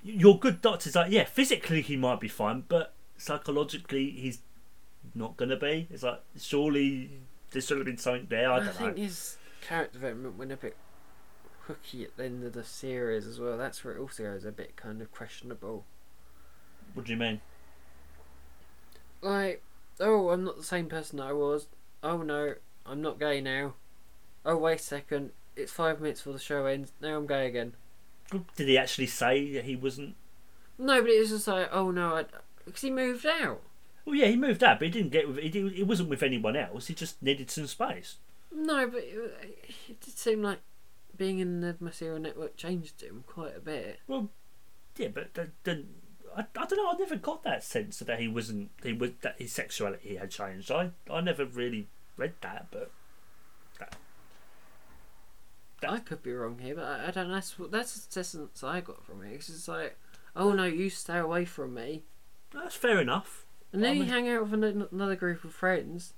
[0.02, 4.40] your good doctor's like, yeah, physically he might be fine, but psychologically he's
[5.14, 5.88] not gonna be.
[5.90, 7.10] It's like, surely
[7.50, 8.50] there should have been something there.
[8.50, 8.72] I I, don't know.
[8.72, 10.76] think his character development went a bit
[11.66, 13.58] hooky at the end of the series as well.
[13.58, 15.84] That's where it also goes a bit kind of questionable.
[16.94, 17.40] What do you mean?
[19.20, 19.62] Like,
[20.00, 21.66] oh, I'm not the same person I was.
[22.02, 22.54] Oh no,
[22.84, 23.74] I'm not gay now.
[24.46, 26.92] Oh wait a second, it's five minutes before the show ends.
[27.02, 27.74] Now I'm gay again.
[28.30, 30.14] Did he actually say that he wasn't?
[30.78, 32.24] No, but it was just like, oh no,
[32.64, 33.60] because he moved out.
[34.04, 35.38] Well, yeah, he moved out, but he didn't get with.
[35.38, 36.86] He, did, he wasn't with anyone else.
[36.86, 38.16] He just needed some space.
[38.54, 40.60] No, but it, it did seem like
[41.16, 43.98] being in the mycelial network changed him quite a bit.
[44.06, 44.30] Well,
[44.96, 45.84] yeah, but the, the,
[46.36, 46.90] I, I don't know.
[46.90, 48.70] I never got that sense that he wasn't.
[48.84, 50.70] He was that his sexuality had changed.
[50.70, 52.92] I I never really read that, but
[55.86, 57.34] I could be wrong here, but I, I don't know.
[57.34, 59.32] That's that's the essence I got from it.
[59.34, 59.98] It's just like,
[60.34, 62.04] oh no, you stay away from me,
[62.52, 63.46] that's fair enough.
[63.72, 66.14] and then I you mean- hang out with an, another group of friends.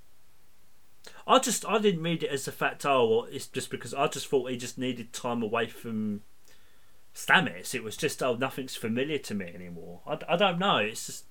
[1.26, 2.84] I just I didn't read it as the fact.
[2.84, 6.22] Oh, well, it's just because I just thought he just needed time away from
[7.14, 7.74] Stamets.
[7.74, 10.00] It was just oh, nothing's familiar to me anymore.
[10.06, 10.76] I, I don't know.
[10.78, 11.24] It's just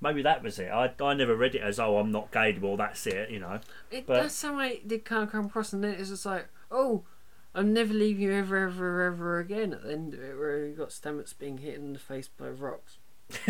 [0.00, 0.70] maybe that was it.
[0.70, 2.56] I I never read it as oh, I'm not gay.
[2.60, 3.30] Well, that's it.
[3.30, 3.60] You know.
[3.90, 6.46] It, But- that's how I did kind of come across, and then it's just like,
[6.70, 7.04] oh,
[7.56, 9.72] I'm never leaving you ever, ever, ever again.
[9.72, 12.48] At the end of it, where you got Stamets being hit in the face by
[12.48, 12.98] rocks.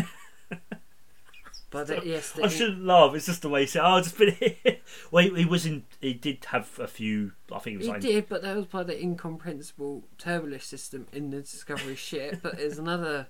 [1.71, 3.17] but yes, I shouldn't laugh.
[3.17, 3.83] It's just the way he said.
[3.83, 4.77] Oh, I've just been here.
[5.11, 5.83] well, he, he was in.
[6.01, 7.33] He did have a few.
[7.53, 11.09] I think it was He like did, but that was by the incomprehensible turbolift system
[11.13, 12.39] in the Discovery ship.
[12.43, 13.27] But there's another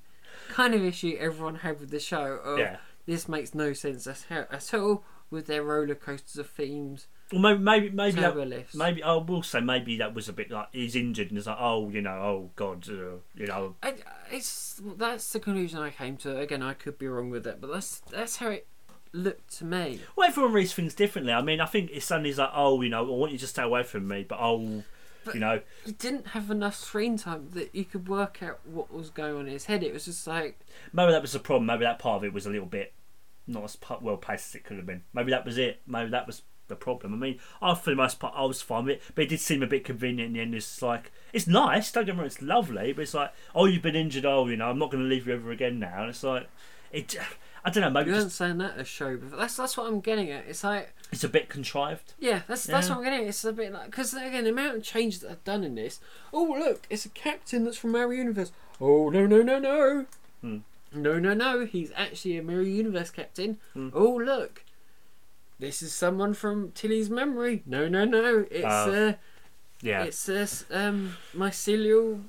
[0.50, 2.34] kind of issue everyone had with the show.
[2.44, 2.76] Of, yeah.
[3.06, 7.58] This makes no sense at at all with their roller coasters of themes, Well, maybe
[7.58, 11.30] maybe maybe that, maybe I will say maybe that was a bit like he's injured
[11.30, 13.94] and it's like oh you know oh god uh, you know I,
[14.30, 16.38] it's that's the conclusion I came to.
[16.38, 18.66] Again, I could be wrong with it, but that's that's how it
[19.12, 20.00] looked to me.
[20.14, 21.32] Well, everyone reads things differently.
[21.32, 23.62] I mean, I think it's suddenly like, oh, you know, I want you to stay
[23.62, 24.84] away from me, but oh,
[25.24, 28.92] But- you know, He didn't have enough screen time that you could work out what
[28.92, 29.82] was going on in his head.
[29.82, 30.60] It was just like,
[30.92, 31.66] maybe that was the problem.
[31.66, 32.92] Maybe that part of it was a little bit
[33.48, 35.02] not as well paced as it could have been.
[35.12, 35.80] Maybe that was it.
[35.86, 37.14] Maybe that was the problem.
[37.14, 39.40] I mean, I for the most part I was fine with it, but it did
[39.40, 40.54] seem a bit convenient in the end.
[40.54, 41.90] It's like it's nice.
[41.92, 44.24] Don't get me wrong, it's lovely, but it's like, oh, you've been injured.
[44.24, 46.00] Oh, you know, I'm not going to leave you ever again now.
[46.02, 46.48] And it's like,
[46.92, 47.16] it.
[47.64, 47.90] I don't know.
[47.90, 49.38] Maybe you weren't just, saying that at a show before.
[49.40, 50.44] That's that's what I'm getting at.
[50.46, 52.14] It's like, it's a bit contrived.
[52.20, 52.94] yeah, that's that's Yeah.
[52.94, 53.28] what I'm getting at.
[53.30, 55.98] It's a bit like because again, the amount of change that I've done in this.
[56.32, 58.52] Oh look, it's a captain that's from our universe.
[58.80, 60.06] Oh no no no no.
[60.42, 60.58] Hmm.
[60.94, 61.66] No, no, no.
[61.66, 63.58] He's actually a Mirror Universe captain.
[63.74, 63.88] Hmm.
[63.92, 64.62] Oh, look.
[65.58, 67.62] This is someone from Tilly's memory.
[67.66, 68.46] No, no, no.
[68.50, 69.12] It's Oh, uh,
[69.82, 70.04] Yeah.
[70.04, 72.22] it's a s- um mycelial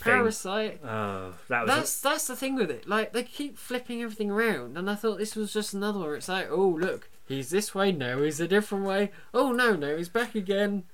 [0.00, 0.80] parasite.
[0.84, 1.68] Oh, that was.
[1.68, 2.88] That's that's the thing with it.
[2.88, 6.08] Like they keep flipping everything around, and I thought this was just another one.
[6.08, 8.22] where It's like, oh look, he's this way now.
[8.22, 9.10] He's a different way.
[9.34, 10.84] Oh no, no, he's back again.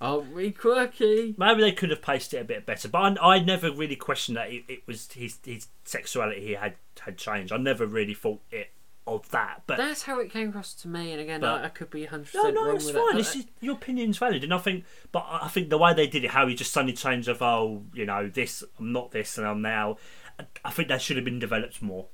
[0.00, 1.34] Aren't we quirky?
[1.36, 4.38] Maybe they could have paced it a bit better, but I, I never really questioned
[4.38, 7.52] that it, it was his his sexuality had had changed.
[7.52, 8.70] I never really thought it
[9.06, 9.62] of that.
[9.66, 11.12] But That's how it came across to me.
[11.12, 13.16] And again, But- I, I could be hundred no, percent no, wrong it's with fine.
[13.16, 13.36] that.
[13.36, 16.30] It's your opinion's valid, and I think, but I think the way they did it,
[16.30, 19.62] how he just suddenly changed of oh, you know, this I'm not this, and I'm
[19.62, 19.98] now.
[20.40, 22.06] I- I think that should have been developed more,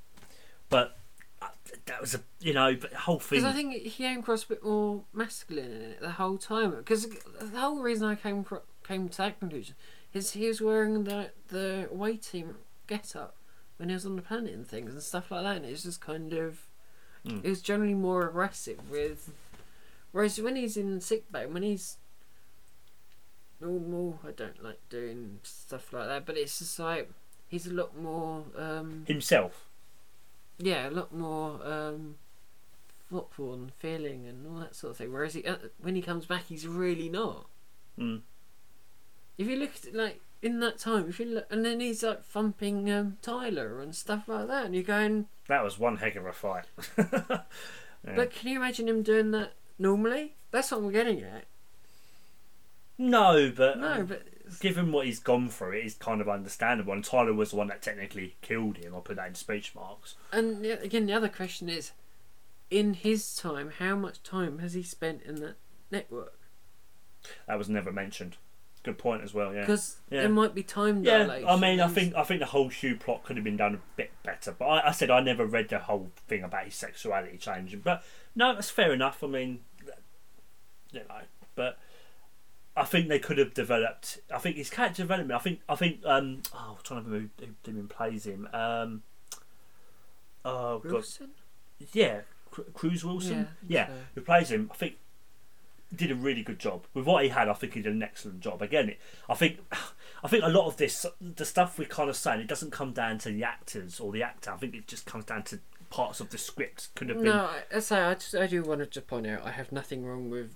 [0.68, 0.96] but
[1.40, 1.48] uh,
[1.86, 3.40] that was a you know, but whole thing.
[3.40, 6.70] Because I think he came across a bit more masculine in it the whole time.
[6.72, 7.06] Because
[7.40, 8.44] the whole reason I came
[8.86, 9.74] came to that conclusion
[10.12, 13.36] is he was wearing the the away team get up
[13.78, 15.56] when he was on the planet and things and stuff like that.
[15.56, 16.60] And it's just kind of
[17.26, 17.44] Mm.
[17.44, 19.32] it was generally more aggressive with.
[20.10, 21.96] Whereas when he's in sick bay, when he's
[23.60, 26.26] normal, I don't like doing stuff like that.
[26.26, 27.10] But it's just like
[27.48, 28.44] he's a lot more.
[28.56, 29.66] um Himself.
[30.58, 32.16] yeah, a lot more um,
[33.10, 35.12] thoughtful and feeling and all that sort of thing.
[35.12, 37.46] Whereas he, uh, when he comes back, he's really not.
[37.98, 38.20] Mm.
[39.38, 42.02] If you look at it like in that time, if you look, and then he's
[42.02, 46.16] like thumping um, Tyler and stuff like that, and you're going, That was one heck
[46.16, 46.64] of a fight.
[48.04, 48.16] Yeah.
[48.16, 50.34] but can you imagine him doing that normally?
[50.50, 51.44] That's what I'm getting at.
[52.98, 54.24] no, but No, um, but
[54.60, 56.92] given what he's gone through, it is kind of understandable.
[56.92, 58.92] And Tyler was the one that technically killed him.
[58.94, 60.16] I'll put that in speech marks.
[60.32, 61.92] and again, the other question is,
[62.70, 65.54] in his time, how much time has he spent in that
[65.90, 66.38] network?
[67.46, 68.36] That was never mentioned.
[68.84, 69.54] Good point as well.
[69.54, 69.60] Yeah.
[69.60, 70.22] Because Yeah.
[70.22, 71.48] there might be time Yeah, dilation.
[71.48, 73.80] I mean, I think I think the whole Hugh plot could have been done a
[73.96, 74.52] bit better.
[74.58, 77.80] But I, I said I never read the whole thing about his sexuality changing.
[77.80, 78.02] But
[78.34, 79.22] no, that's fair enough.
[79.22, 79.60] I mean,
[80.92, 81.20] you know,
[81.54, 81.78] but
[82.76, 84.18] I think they could have developed.
[84.34, 85.38] I think his character development.
[85.38, 86.00] I think I think.
[86.04, 87.30] Um, oh, I'm trying to remember
[87.64, 88.48] who, who plays him.
[88.52, 89.02] Um,
[90.44, 91.30] oh god, Wilson?
[91.92, 93.48] yeah, Cru- Cruz Wilson.
[93.66, 93.92] Yeah, yeah, so.
[94.16, 94.70] who plays him.
[94.72, 94.96] I think
[95.94, 97.48] did a really good job with what he had.
[97.48, 98.62] I think he did an excellent job.
[98.62, 99.58] Again, it, I think
[100.24, 102.92] I think a lot of this, the stuff we're kind of saying, it doesn't come
[102.92, 104.52] down to the actors or the actor.
[104.52, 105.58] I think it just comes down to
[105.90, 107.26] parts of the script could have been.
[107.26, 110.04] No, I, I say I just I do want to point out I have nothing
[110.04, 110.54] wrong with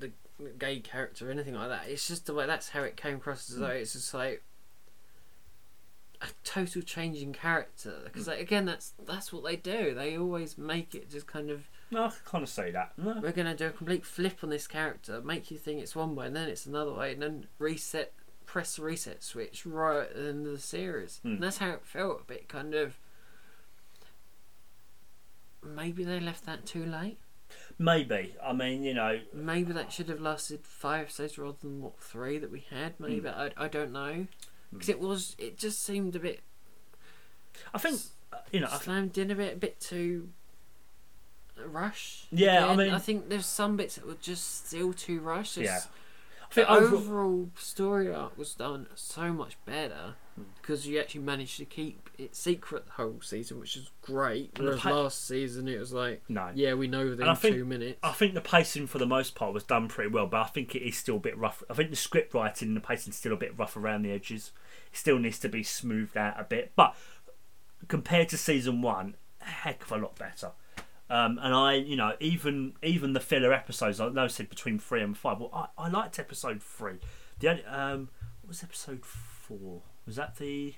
[0.00, 0.10] the
[0.58, 1.88] gay character or anything like that.
[1.88, 3.62] It's just the way that's how it came across as hmm.
[3.62, 4.42] though it's just like
[6.20, 9.94] a total change in character because like, again that's that's what they do.
[9.94, 12.92] They always make it just kind of No, I can kind of say that.
[12.96, 13.18] No.
[13.22, 16.26] we're gonna do a complete flip on this character, make you think it's one way
[16.26, 18.12] and then it's another way, and then reset
[18.46, 21.20] press the reset switch right at the end of the series.
[21.22, 21.34] Hmm.
[21.34, 22.98] And that's how it felt a bit kind of.
[25.62, 27.18] Maybe they left that too late.
[27.78, 28.34] Maybe.
[28.42, 32.38] I mean, you know, Maybe that should have lasted five episodes rather than what three
[32.38, 32.94] that we had.
[32.98, 34.26] Maybe I, I don't know
[34.72, 36.40] because it was it just seemed a bit
[37.72, 38.00] I think
[38.32, 38.68] uh, you know.
[38.70, 40.28] I, slammed in a bit, a bit too
[41.66, 42.26] rush.
[42.30, 45.56] Yeah, I mean- I think there's some bits that were just still too rushed.
[45.56, 45.80] Yeah.
[45.80, 50.44] I The think overall, overall story arc was done so much better Hmm.
[50.62, 54.52] because you actually managed to keep it secret the whole season, which is great.
[54.58, 56.50] Whereas pa- last season it was like, no.
[56.54, 57.98] yeah, we know within think- two minutes.
[58.02, 60.74] I think the pacing for the most part was done pretty well, but I think
[60.74, 61.62] it is still a bit rough.
[61.68, 64.52] I think the script writing and the pacing still a bit rough around the edges.
[64.90, 66.96] It still needs to be smoothed out a bit, but
[67.88, 70.52] compared to season one, a heck of a lot better.
[71.10, 74.78] Um, and I, you know, even even the filler episodes, I know I said between
[74.78, 75.40] three and five.
[75.40, 76.98] Well, I, I liked episode three.
[77.38, 78.08] The only, um,
[78.42, 79.82] what was episode four?
[80.06, 80.74] Was that the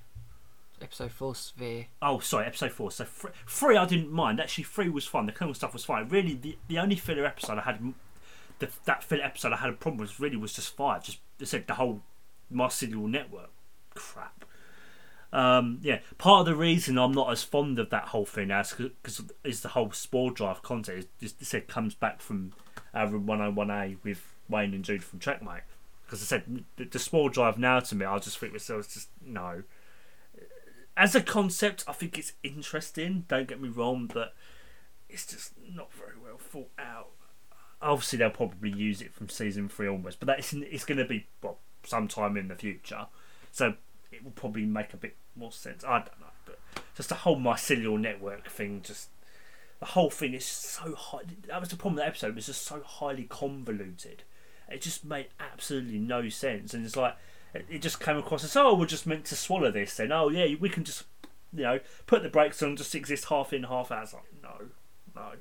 [0.83, 1.87] Episode four, Sphere.
[2.01, 2.91] Oh, sorry, episode four.
[2.91, 4.41] So three, three I didn't mind.
[4.41, 5.27] Actually, three was fun.
[5.27, 6.09] The Colonel stuff was fine.
[6.09, 7.93] Really, the, the only filler episode I had,
[8.61, 11.05] the, that filler episode I had a problem with really was just five.
[11.05, 12.03] Just I said the whole
[12.49, 13.51] Marsupial network
[13.95, 14.45] crap.
[15.33, 18.61] Um, yeah, part of the reason I'm not as fond of that whole thing now
[18.61, 20.99] is because is the whole Spore Drive concept.
[20.99, 22.53] It just said comes back from
[22.93, 25.63] uh, 101A with Wayne and Jude from Checkmate.
[26.05, 29.09] Because I said the, the Spore Drive now to me, I just think myself just
[29.25, 29.63] no
[31.01, 33.25] as a concept, I think it's interesting.
[33.27, 34.35] Don't get me wrong, but
[35.09, 37.09] it's just not very well thought out.
[37.81, 41.27] Obviously, they'll probably use it from season three onwards, but that's it's going to be
[41.43, 43.07] well sometime in the future,
[43.51, 43.75] so
[44.21, 45.85] it will probably make a bit more sense.
[45.85, 46.59] I don't know, but
[46.95, 49.09] just the whole mycelial network thing, just
[49.81, 51.23] the whole thing is so high.
[51.49, 52.29] That was the problem with that episode.
[52.29, 54.23] It was just so highly convoluted.
[54.69, 57.17] It just made absolutely no sense, and it's like
[57.55, 60.55] it, just came across as oh we're just meant to swallow this then oh yeah
[60.61, 61.05] we can just
[61.53, 64.67] you know put the brakes on just exist half in half out it's like no
[65.15, 65.33] no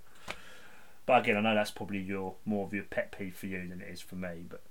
[1.06, 3.82] but again I know that's probably your more of your pet peeve for you than
[3.82, 4.64] it is for me but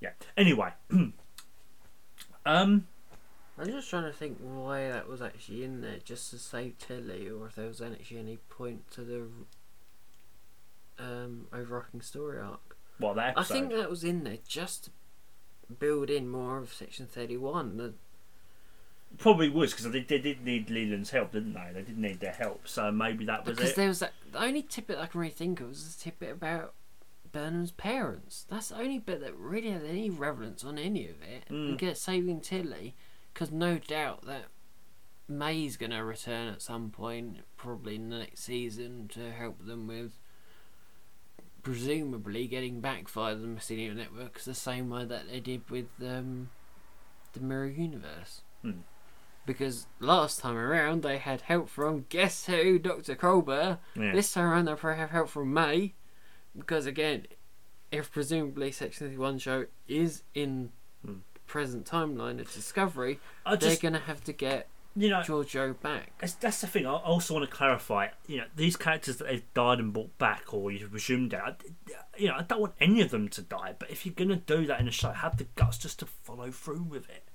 [0.00, 0.70] yeah anyway
[2.46, 2.86] um
[3.60, 7.28] I'm just trying to think why that was actually in there, just to save Tilly,
[7.28, 9.26] or if there was actually any point to the
[10.98, 12.76] um, overarching story arc.
[12.98, 14.90] what that I think that was in there just to
[15.78, 17.76] build in more of Section 31.
[17.76, 17.94] The,
[19.16, 22.32] probably was because they, they did need Leland's help didn't they they did need their
[22.32, 24.12] help so maybe that was because it there was that.
[24.32, 26.74] The only tidbit I can really think of was the tidbit about
[27.32, 28.46] Burnham's parents.
[28.48, 31.44] That's the only bit that really had any relevance on any of it.
[31.50, 31.70] Mm.
[31.70, 32.94] And get saving Tilly,
[33.38, 34.46] because no doubt that
[35.28, 39.86] May's going to return at some point, probably in the next season, to help them
[39.86, 40.18] with
[41.62, 46.50] presumably getting back via the Mycelium Network, the same way that they did with um,
[47.32, 48.40] the Mirror Universe.
[48.62, 48.80] Hmm.
[49.46, 53.78] Because last time around they had help from guess who, Doctor Culber.
[53.94, 54.12] Yeah.
[54.12, 55.94] This time around they'll probably have help from May,
[56.56, 57.26] because again,
[57.92, 60.70] if presumably Section Thirty One show is in
[61.48, 66.12] present timeline of Discovery, I they're gonna have to get you know, Georgiou back.
[66.18, 66.84] that's, that's the thing.
[66.84, 68.08] I also want to clarify.
[68.26, 71.42] You know, these characters that they've died and brought back, or you presumed that.
[71.42, 73.76] I- You know, I don't want any of them to die.
[73.78, 76.50] But if you're gonna do that in a show, have the guts just to follow
[76.50, 77.28] through with it.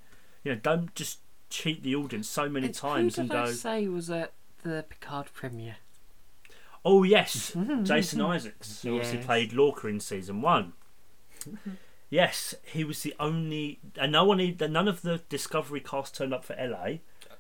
[0.44, 3.88] You know, don't just cheat the audience so many And times and I go, say
[3.88, 4.34] was at
[4.64, 5.78] the Picard premiere?
[6.84, 10.74] "Oh yes, Jason Isaacs, who obviously played Lorca in season one."
[12.14, 16.46] yes, he was the only, and no one, none of the Discovery cast turned up
[16.46, 16.98] for LA.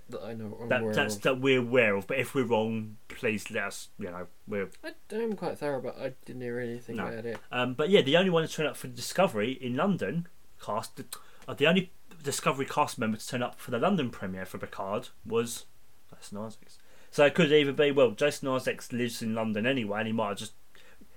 [0.09, 0.57] That I know.
[0.61, 1.21] I'm That aware that's of.
[1.21, 2.07] that we're aware of.
[2.07, 3.89] But if we're wrong, please let us.
[3.99, 7.07] You know, we're I am quite thorough, but I didn't hear anything No.
[7.07, 7.37] about it.
[7.51, 10.27] Um, but yeah, the only one to turn up for Discovery in London
[10.61, 10.99] cast,
[11.47, 11.91] uh, the only
[12.23, 15.65] Discovery cast member to turn up for the London premiere for Picard was
[16.13, 16.79] Jason Isaacs.
[17.11, 20.29] So it could either be well, Jason Isaacs lives in London anyway, and he might
[20.29, 20.53] have just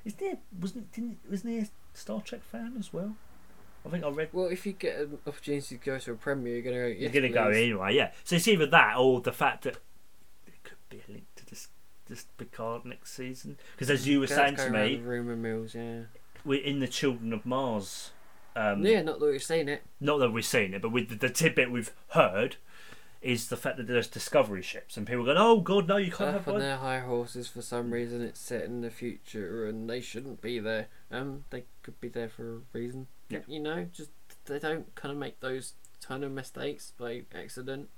[0.05, 0.35] isn't he?
[0.61, 3.17] Wasn't didn't wasn't he a Star Trek fan as well?
[3.87, 4.31] I think I read.
[4.33, 6.87] Well, if you get an opportunity to go to a premiere, you're gonna go.
[6.87, 8.11] You're gonna go anyway, yeah.
[8.25, 9.77] So it's either that or the fact that
[10.47, 11.69] it could be a link to this
[12.07, 13.59] this Picard next season.
[13.73, 16.03] Because as you were saying to me, Rumor mills, yeah.
[16.45, 18.11] we're in the Children of Mars.
[18.57, 19.83] Um, yeah, not that we've seen it.
[20.01, 22.57] not that we've seen it, but with the, the tidbit we've heard
[23.21, 26.31] is the fact that there's discovery ships and people going, "Oh God, no, you can't
[26.31, 28.23] Up have on one." their high horses for some reason.
[28.23, 30.89] It's set in the future, and they shouldn't be there.
[31.11, 33.09] Um, they could be there for a reason.
[33.29, 33.41] Yeah.
[33.47, 34.11] You know, just
[34.47, 37.89] they don't kind of make those kind of mistakes by accident.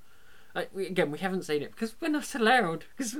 [0.54, 2.84] Like, we, again, we haven't seen it because we're not allowed.
[2.96, 3.16] Because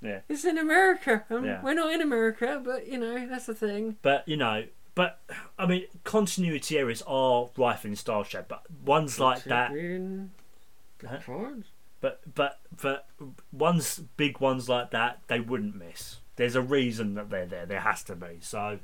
[0.00, 0.20] Yeah.
[0.28, 1.24] it's in America.
[1.30, 1.62] Um, Yeah.
[1.62, 3.96] We're not in America, but you know that's the thing.
[4.02, 5.20] But you know, but
[5.58, 9.70] I mean, continuity errors are rife in Star Trek, but ones like that,
[11.06, 11.18] Huh?
[12.00, 13.08] But but but
[13.52, 16.16] ones big ones like that, they wouldn't miss.
[16.36, 17.66] There's a reason that they're there.
[17.66, 18.38] There has to be.
[18.40, 18.78] So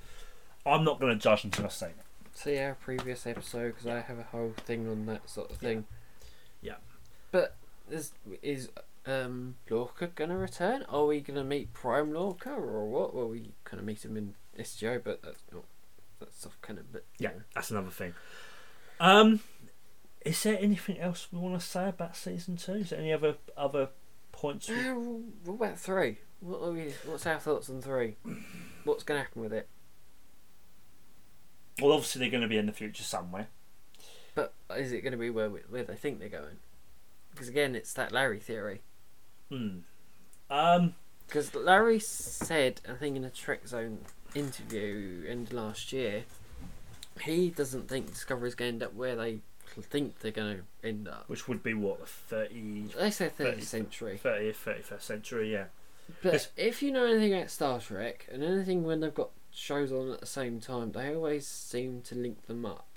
[0.66, 1.96] I'm not going to judge until I've seen it.
[2.34, 5.84] See our previous episode because I have a whole thing on that sort of thing.
[6.60, 6.74] Yeah.
[7.30, 7.56] But
[7.90, 8.12] is
[8.42, 8.70] is
[9.06, 10.82] um Lorca gonna return?
[10.88, 13.14] Are we gonna meet Prime Lorca or what?
[13.14, 15.64] Well, we kind of meet him in STO, but that's not
[16.18, 18.14] that's of kind of but Yeah, that's another thing.
[19.00, 19.40] Um,
[20.24, 22.72] is there anything else we want to say about season two?
[22.74, 23.88] Is there any other other
[24.32, 24.68] points?
[24.68, 24.94] we- Uh,
[25.44, 26.18] what about three?
[26.40, 26.92] What are we?
[27.06, 28.16] What's our thoughts on three?
[28.84, 29.68] What's gonna happen with it?
[31.80, 33.48] Well, obviously they're going to be in the future somewhere.
[34.34, 36.56] But is it gonna be where we, where they think they're going?
[37.30, 38.80] Because again, it's that Larry theory.
[39.48, 39.78] Hmm.
[40.50, 40.94] Um.
[41.28, 43.98] Because Larry said, I think in a Trek Zone
[44.34, 46.24] interview in last year,
[47.22, 49.40] he doesn't think Discovery's going to end up where they
[49.82, 51.24] think they're going to end up.
[51.28, 53.60] Which would be what the 30, They say 30th 30.
[53.62, 54.20] century.
[54.22, 55.64] 30th, 31st century, yeah.
[56.22, 56.48] But Yes.
[56.56, 60.20] if you know anything about Star Trek and anything when they've got shows on at
[60.20, 62.88] the same time, they always seem to link them up.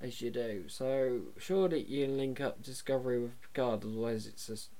[0.00, 0.64] As you do.
[0.66, 4.70] So surely you link up Discovery with Picard, otherwise it's just.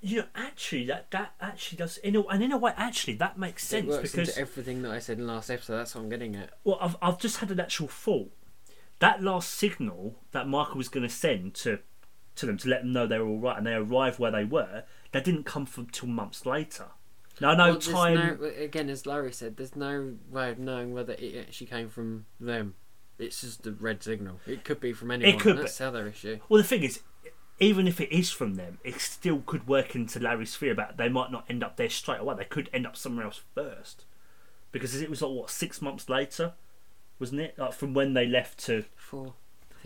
[0.00, 3.38] You know, actually, that that actually does, in a, and in a way, actually, that
[3.38, 6.08] makes it sense because everything that I said in the last episode, that's what I'm
[6.08, 6.50] getting at.
[6.64, 8.32] well, I've I've just had an actual thought.
[9.00, 11.80] That last signal that Michael was going to send to
[12.36, 14.44] to them to let them know they were all right and they arrived where they
[14.44, 16.86] were, that didn't come from till months later.
[17.40, 18.38] Now no Well, time.
[18.40, 22.26] no- again, as Larry said, there's no way of knowing whether it actually came from
[22.40, 22.74] them.
[23.18, 24.40] It's just a red signal.
[24.46, 25.34] It could be from anyone.
[25.34, 25.62] It could be.
[25.62, 26.38] That's the other issue.
[26.48, 27.00] Well, the thing is,
[27.58, 31.08] even if it is from them, it still could work into Larry's fear about they
[31.08, 32.36] might not end up there straight away.
[32.38, 34.04] They could end up somewhere else first,
[34.70, 36.52] because it was like what six months later,
[37.18, 37.58] wasn't it?
[37.58, 39.34] Like from when they left to Four.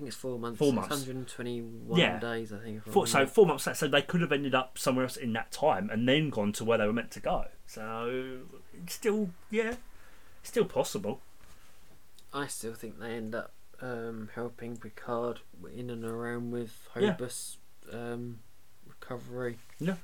[0.03, 0.59] Think it's four months.
[0.59, 0.89] Four months.
[0.91, 2.19] 121 Yeah.
[2.19, 2.85] days, I think.
[2.91, 3.69] four, so four months.
[3.79, 6.65] So they could have ended up somewhere else in that time and then gone to
[6.65, 7.47] where they were meant to go.
[7.69, 8.41] So
[8.83, 9.77] it's still, yeah,
[10.41, 11.21] it's still possible.
[12.33, 15.39] I still think they end up um, helping Picard
[15.73, 17.15] in and around with Yeah.
[17.15, 17.59] Hobus
[17.93, 18.41] um,
[18.89, 19.59] recovery.
[19.79, 19.97] Yeah.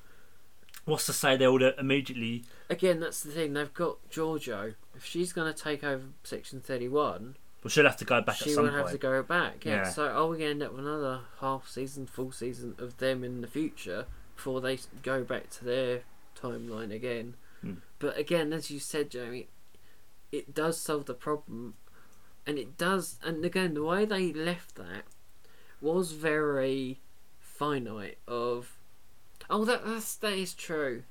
[0.84, 2.44] What's to say they would immediately?
[2.70, 3.54] Again, that's the thing.
[3.54, 4.76] They've got Georgiou.
[4.94, 8.50] If she's going to take over Section 31, Well, she'll have to go back she
[8.50, 8.82] at some will point.
[8.82, 9.64] have to go back.
[9.64, 9.76] Yeah.
[9.76, 9.90] Yeah.
[9.90, 13.24] So are we going to end up with another half season, full season of them
[13.24, 14.06] in the future
[14.36, 16.00] before they go back to their
[16.40, 17.34] timeline again?
[17.60, 17.74] Hmm.
[17.98, 19.48] But again, as you said, Jamie,
[20.30, 21.74] it does solve the problem,
[22.46, 23.18] and it does.
[23.24, 25.04] And again, the way they left that
[25.80, 27.00] was very
[27.40, 28.18] finite.
[28.28, 28.78] Of
[29.50, 31.02] oh, that that's, that is true.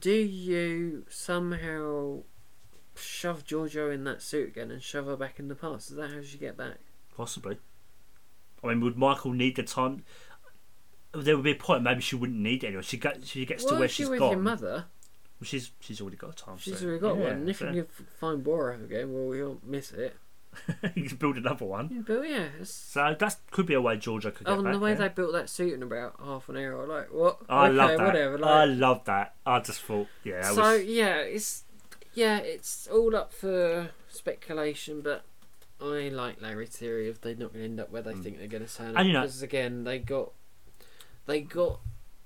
[0.00, 2.22] Do you somehow
[3.00, 5.90] shove Georgiou in that suit again and shove her back in the past?
[5.90, 6.78] Is that how she get back?
[7.16, 7.58] Possibly.
[8.62, 10.04] I mean, would Michael need the time?
[11.12, 12.82] there would be a point maybe she wouldn't need it anyway.
[12.82, 14.32] She gets she gets Why to where she she's with gone.
[14.32, 14.84] your mother?
[15.40, 16.56] Well, she's she's already got a time.
[16.58, 16.86] She's suit.
[16.86, 17.32] already got Yeah, one.
[17.32, 17.86] And if so- you
[18.18, 20.16] find Boreth again, well, we won't miss it.
[20.96, 21.88] you can build another one.
[21.92, 24.72] Yeah, but yeah, So that could be a way Georgiou could get oh, and back.
[24.72, 24.96] the way yeah.
[24.96, 27.38] they built that suit in about half an hour, like what?
[27.48, 28.06] I okay, love that.
[28.06, 28.44] whatever.
[28.44, 29.34] I love that.
[29.46, 31.62] I just thought, yeah, so was, yeah, it's
[32.14, 35.24] yeah, it's all up for speculation, but
[35.80, 38.22] I like Larry's theory of they're not going to end up where they Mm.
[38.22, 39.06] think they're going to And up.
[39.06, 40.32] you know- Because again, they got
[41.26, 41.80] they got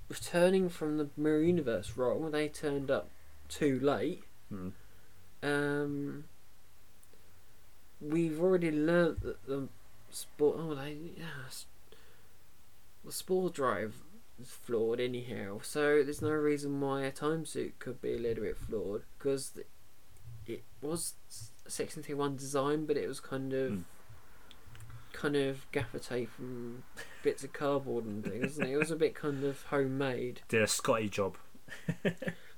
[0.09, 2.31] returning from the Mirror Universe wrong.
[2.31, 3.09] They turned up
[3.49, 4.23] too late.
[4.51, 4.71] Mm.
[5.43, 6.23] Um,
[8.01, 9.67] we've already learnt that the
[10.09, 10.57] sport.
[10.59, 11.65] Oh, they yeah, s-
[13.03, 13.95] the spore drive
[14.41, 15.59] is flawed anyhow.
[15.61, 19.51] So there's no reason why a time suit could be a little bit flawed because
[20.47, 21.13] it was
[21.65, 23.71] a Section T one design, but it was kind of.
[23.71, 23.83] Mm.
[25.13, 26.83] Kind of gaffer tape and
[27.23, 28.57] bits of cardboard and things.
[28.57, 30.41] and it was a bit kind of homemade.
[30.49, 31.37] did a Scotty job.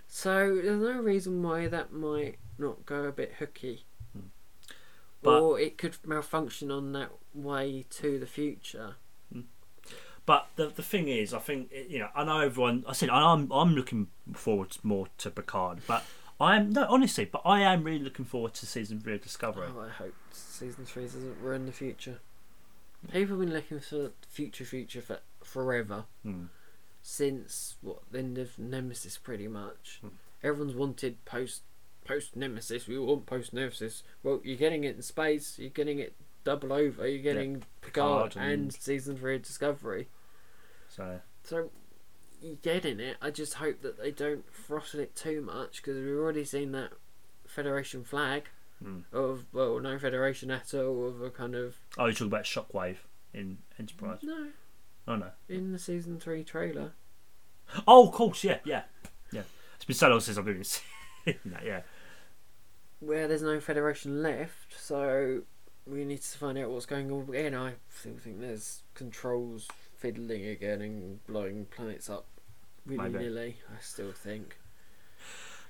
[0.08, 3.86] So there's no reason why that might not go a bit hooky.
[4.14, 4.28] Hmm.
[5.22, 8.96] But- or it could malfunction on that way to the future.
[10.26, 12.84] But the the thing is, I think you know, I know everyone.
[12.88, 16.04] I said I'm I'm looking forward more to Picard, but
[16.40, 19.68] I'm no honestly, but I am really looking forward to season three of Discovery.
[19.76, 22.20] Oh, I hope season three doesn't ruin the future.
[23.12, 26.46] People have been looking for future, future for forever Hmm.
[27.02, 30.00] since what the end of Nemesis, pretty much.
[30.02, 30.10] Hmm.
[30.44, 31.64] Everyone's wanted post
[32.06, 32.88] post Nemesis.
[32.88, 34.04] We want post Nemesis.
[34.24, 35.58] Well, you're getting it in space.
[35.60, 37.08] You're getting it double over.
[37.08, 40.08] You're getting Picard, Picard and- and season three of Discovery.
[40.90, 41.72] So So
[42.42, 43.18] you're getting it.
[43.22, 46.92] I just hope that they don't throttle it too much because we've already seen that
[47.46, 48.44] Federation flag
[48.84, 49.00] hmm.
[49.14, 52.98] of well, no Federation at all of a kind of oh, you're talking about Shockwave
[53.34, 54.20] in Enterprise.
[54.24, 54.48] no
[55.08, 55.30] Oh no.
[55.48, 56.92] in the season three trailer.
[57.88, 58.84] Oh, of course, yeah, yeah,
[59.32, 59.44] yeah.
[59.76, 60.84] It's been so long since I've even seen
[61.46, 61.66] that.
[61.66, 61.82] Yeah,
[63.00, 65.42] where there's no Federation left, so
[65.86, 67.56] we need to find out what's going on again.
[67.56, 72.26] I still think there's controls fiddling again and blowing planets up
[72.86, 73.24] willy Maybe.
[73.26, 73.58] nilly.
[73.70, 74.58] I still think.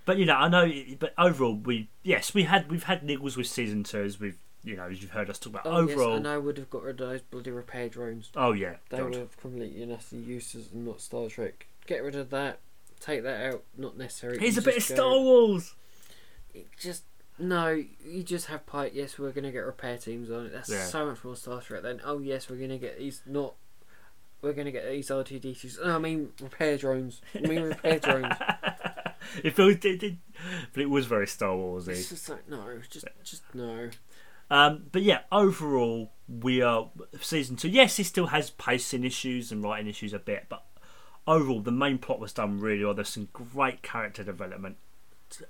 [0.05, 0.71] but you know, I know.
[0.99, 4.75] But overall, we yes, we had we've had niggles with season two, as we've you
[4.75, 5.65] know, as you've heard us talk about.
[5.65, 8.30] Oh overall, yes, and I would have got rid of those bloody repair drones.
[8.36, 9.15] oh yeah, They God.
[9.15, 11.67] were completely nasty uses and not Star Trek.
[11.86, 12.59] Get rid of that.
[12.99, 13.63] Take that out.
[13.78, 14.39] Not necessary.
[14.39, 15.73] Here's You a bit of just Star Wars.
[16.53, 17.03] It just
[17.39, 17.69] no.
[18.05, 18.91] You just have pipe.
[18.95, 20.51] Yes, we're gonna get repair teams on it.
[20.53, 20.84] That's Yeah.
[20.86, 21.84] so much more Star Trek.
[21.84, 23.53] Then oh yes, we're gonna get these not.
[24.41, 25.83] We're gonna get these R2D2s.
[25.83, 27.21] No, I mean repair drones.
[27.35, 28.35] I mean repair drones.
[29.43, 30.15] it feels, it, it,
[30.73, 31.89] but it was very Star Warsy.
[31.89, 33.89] It's just like no, just just no.
[34.49, 37.69] Um, but yeah, overall, we are season two.
[37.69, 40.63] Yes, it still has pacing issues and writing issues a bit, but
[41.27, 42.93] overall, the main plot was done really well.
[42.93, 44.77] There's some great character development.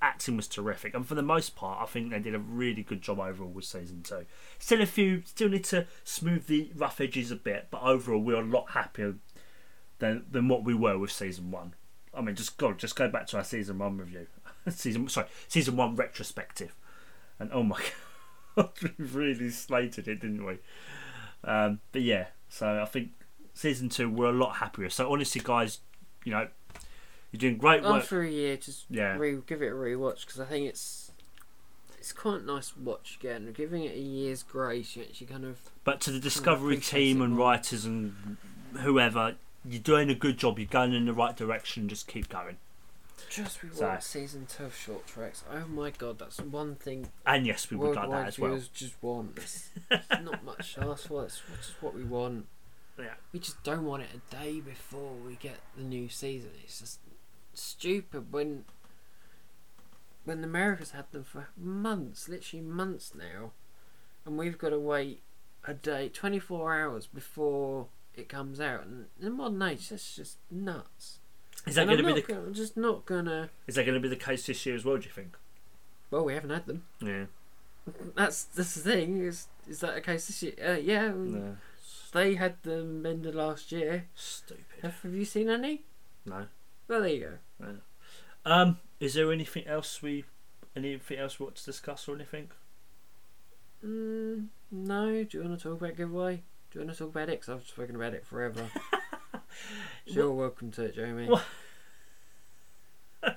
[0.02, 3.02] Acting was terrific, and for the most part, I think they did a really good
[3.02, 4.26] job overall with season two.
[4.60, 8.42] Still a few, still need to smooth the rough edges a bit, but overall, we're
[8.42, 9.16] a lot happier
[10.00, 11.74] than than what we were with season one.
[12.14, 14.28] I mean, just God, just go back to our season one review,
[14.70, 16.76] season sorry, season one retrospective,
[17.40, 17.80] and oh my
[18.56, 20.58] god, we really slated it, didn't we?
[21.44, 23.10] Um, but yeah, so I think
[23.54, 24.90] season two we're a lot happier.
[24.90, 25.80] So honestly, guys,
[26.24, 26.48] you know,
[27.32, 28.04] you're doing great work.
[28.04, 29.18] After a year, just Yeah.
[29.18, 31.12] re- give it a rewatch because I think it's
[32.00, 33.52] it's quite nice to watch again.
[33.54, 37.34] Giving it a year's grace, you actually kind of But to the Discovery team and
[37.36, 37.48] more.
[37.50, 38.38] writers and
[38.80, 40.58] whoever, you're doing a good job.
[40.60, 41.90] You're going in the right direction.
[41.90, 42.58] Just keep going.
[43.30, 45.44] just rewatch So- season two of Short Treks.
[45.52, 48.58] Oh my god, that's one thing And yes, we would like that as well.
[48.74, 49.38] just want.
[49.38, 51.26] It's, it's not much ask for.
[51.26, 52.46] It's just what we want.
[52.98, 53.16] Yeah.
[53.34, 56.52] We just don't want it a day before we get the new season.
[56.64, 57.00] It's just
[57.58, 58.66] stupid when
[60.26, 63.52] when America's had them for months, literally months now,
[64.26, 65.22] and we've got to wait
[65.66, 68.86] a day, twenty four hours before it comes out.
[68.86, 71.20] And in modern age, that's just nuts.
[71.66, 72.22] Is that going to be the?
[72.22, 73.50] gonna- I'm just not gonna.
[73.68, 74.98] Is that going to be the case this year as well?
[74.98, 75.36] Do you think?
[76.12, 76.84] Well, we haven't had them.
[77.02, 77.26] Yeah.
[78.16, 79.18] That's that's the thing.
[79.24, 80.54] Is is that a case this year?
[80.66, 81.56] Uh, yeah, No.
[82.14, 84.06] they had them end of last year.
[84.14, 84.66] Stupid.
[84.82, 85.84] Have, have you seen any?
[86.26, 86.48] No.
[86.88, 87.68] Well, there you go.
[88.46, 88.78] Um.
[89.00, 90.26] Is there anything else we?
[90.76, 92.50] Anything else we want to discuss or anything?
[93.86, 95.24] Mm, no.
[95.24, 96.44] Do you want to talk about giveaway?
[96.72, 97.42] Do you want to talk about it?
[97.42, 98.70] Because I've spoken about it forever.
[99.34, 99.40] so
[100.06, 101.28] you're welcome to it, Jeremy.
[101.28, 101.44] What?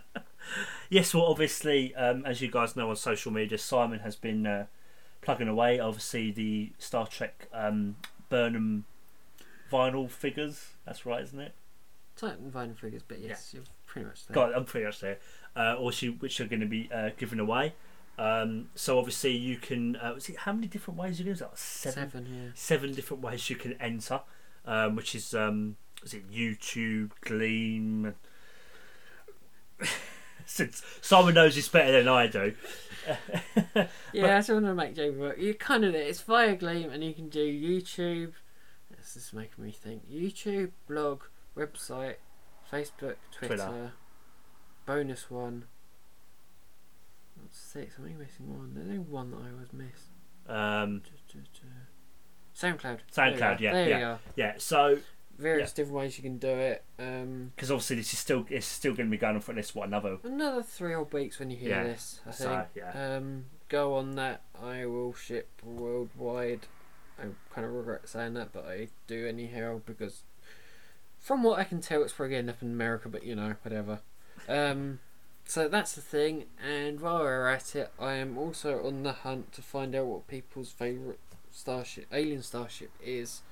[0.91, 4.67] Yes, well, obviously, um, as you guys know on social media, Simon has been uh,
[5.23, 5.79] plugging away.
[5.79, 7.95] Obviously, the Star Trek um,
[8.29, 8.87] Burnham
[9.71, 10.71] vinyl figures.
[10.85, 11.55] That's right, isn't it?
[12.21, 14.35] Titan vinyl figures, but yes, you're pretty much there.
[14.35, 15.19] God, I'm pretty much there.
[15.57, 17.75] Uh, or she, which are going to be uh, given away.
[18.19, 19.97] Um, so obviously you can.
[19.97, 21.35] Uh, see how many different ways you can?
[21.35, 22.11] That seven?
[22.11, 22.51] Seven, yeah.
[22.55, 24.21] Seven different ways you can enter,
[24.67, 28.15] um, which is um, is it YouTube, Gleam.
[30.47, 32.55] Since Simon knows this better than I do.
[34.13, 35.39] Yeah, I just want to make Joe work.
[35.39, 38.33] You kind of it's via Gleam, and you can do YouTube.
[38.97, 40.11] This is making me think.
[40.11, 41.23] YouTube, blog,
[41.57, 42.17] website,
[42.71, 43.93] Facebook, Twitter, Twitter.
[44.87, 45.65] bonus one.
[47.37, 47.95] That's six.
[47.99, 48.73] I'm only missing one.
[48.75, 50.09] There's only one that I always miss.
[50.49, 51.03] Um,
[52.57, 52.99] SoundCloud.
[53.15, 53.73] SoundCloud, yeah.
[53.73, 54.09] There yeah.
[54.11, 54.19] are.
[54.37, 54.99] yeah, so
[55.39, 56.85] Various different ways you can do it.
[56.99, 59.75] Um, because obviously this is still it's still going to be going on for this
[59.75, 62.21] what another another three odd weeks when you hear Yeah, this.
[62.27, 62.67] I so, think.
[62.95, 63.17] yeah.
[63.17, 64.43] Um, go on that.
[64.63, 66.67] I will ship worldwide.
[67.19, 67.23] I
[67.55, 70.25] kind of regret saying that, but I do anyhow because,
[71.21, 73.09] from what I can tell, it's probably end up in America.
[73.09, 74.01] But you know, whatever.
[74.49, 75.01] Um,
[75.45, 76.47] so that's the thing.
[76.65, 80.29] And while we're at it, I am also on the hunt to find out what
[80.29, 83.43] people's favorite starship, alien starship, is.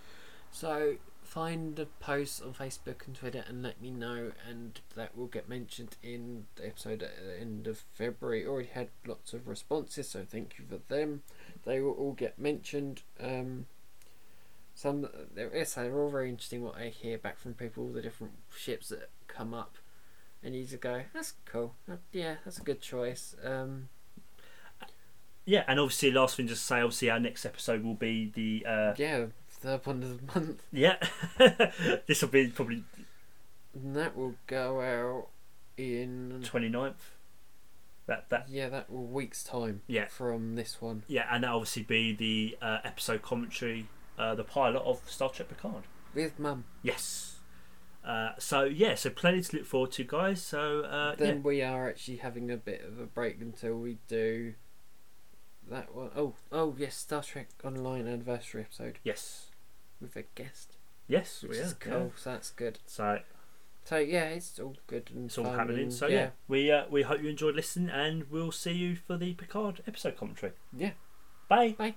[0.50, 5.26] So find a post on Facebook and Twitter and let me know, and that will
[5.26, 8.46] get mentioned in the episode at the end of February.
[8.46, 11.22] Already had lots of responses, so thank you for them.
[11.64, 13.02] They will all get mentioned.
[13.20, 13.66] Um,
[14.78, 16.62] some is they're all very interesting.
[16.62, 19.76] What I hear back from people, all the different ships that come up,
[20.40, 21.74] and you just go, "That's cool.
[22.12, 23.88] Yeah, that's a good choice." Um,
[25.44, 28.64] yeah and obviously last thing just to say obviously our next episode will be the
[28.68, 30.96] uh yeah, third one of the month, yeah
[32.06, 32.84] this will be probably
[33.74, 35.28] and that will go out
[35.78, 36.92] in 29th
[38.06, 39.80] that that yeah, that will week's time.
[39.86, 40.06] Yeah.
[40.06, 41.02] from this one.
[41.08, 43.86] yeah and that'll obviously be the uh, episode commentary
[44.18, 46.64] uh, the pilot of Star Trek Picard with mum.
[46.82, 47.36] yes
[48.04, 51.62] uh, so yeah so plenty to look forward to guys so uh, then yeah we
[51.62, 54.54] are actually having a bit of a break until we do
[55.70, 56.10] that one.
[56.16, 59.46] Oh, oh yes, Star Trek Online anniversary episode yes
[60.00, 61.92] with a guest, yes which yeah, is yeah.
[61.92, 62.12] cool.
[62.16, 62.78] So that's good.
[62.86, 63.20] so
[63.84, 67.02] So yeah, it's all good and it's all happening and, so yeah, we uh, we
[67.02, 70.92] hope you enjoyed listening and we'll see you for the Picard episode commentary yeah.
[71.48, 71.94] bye Bye.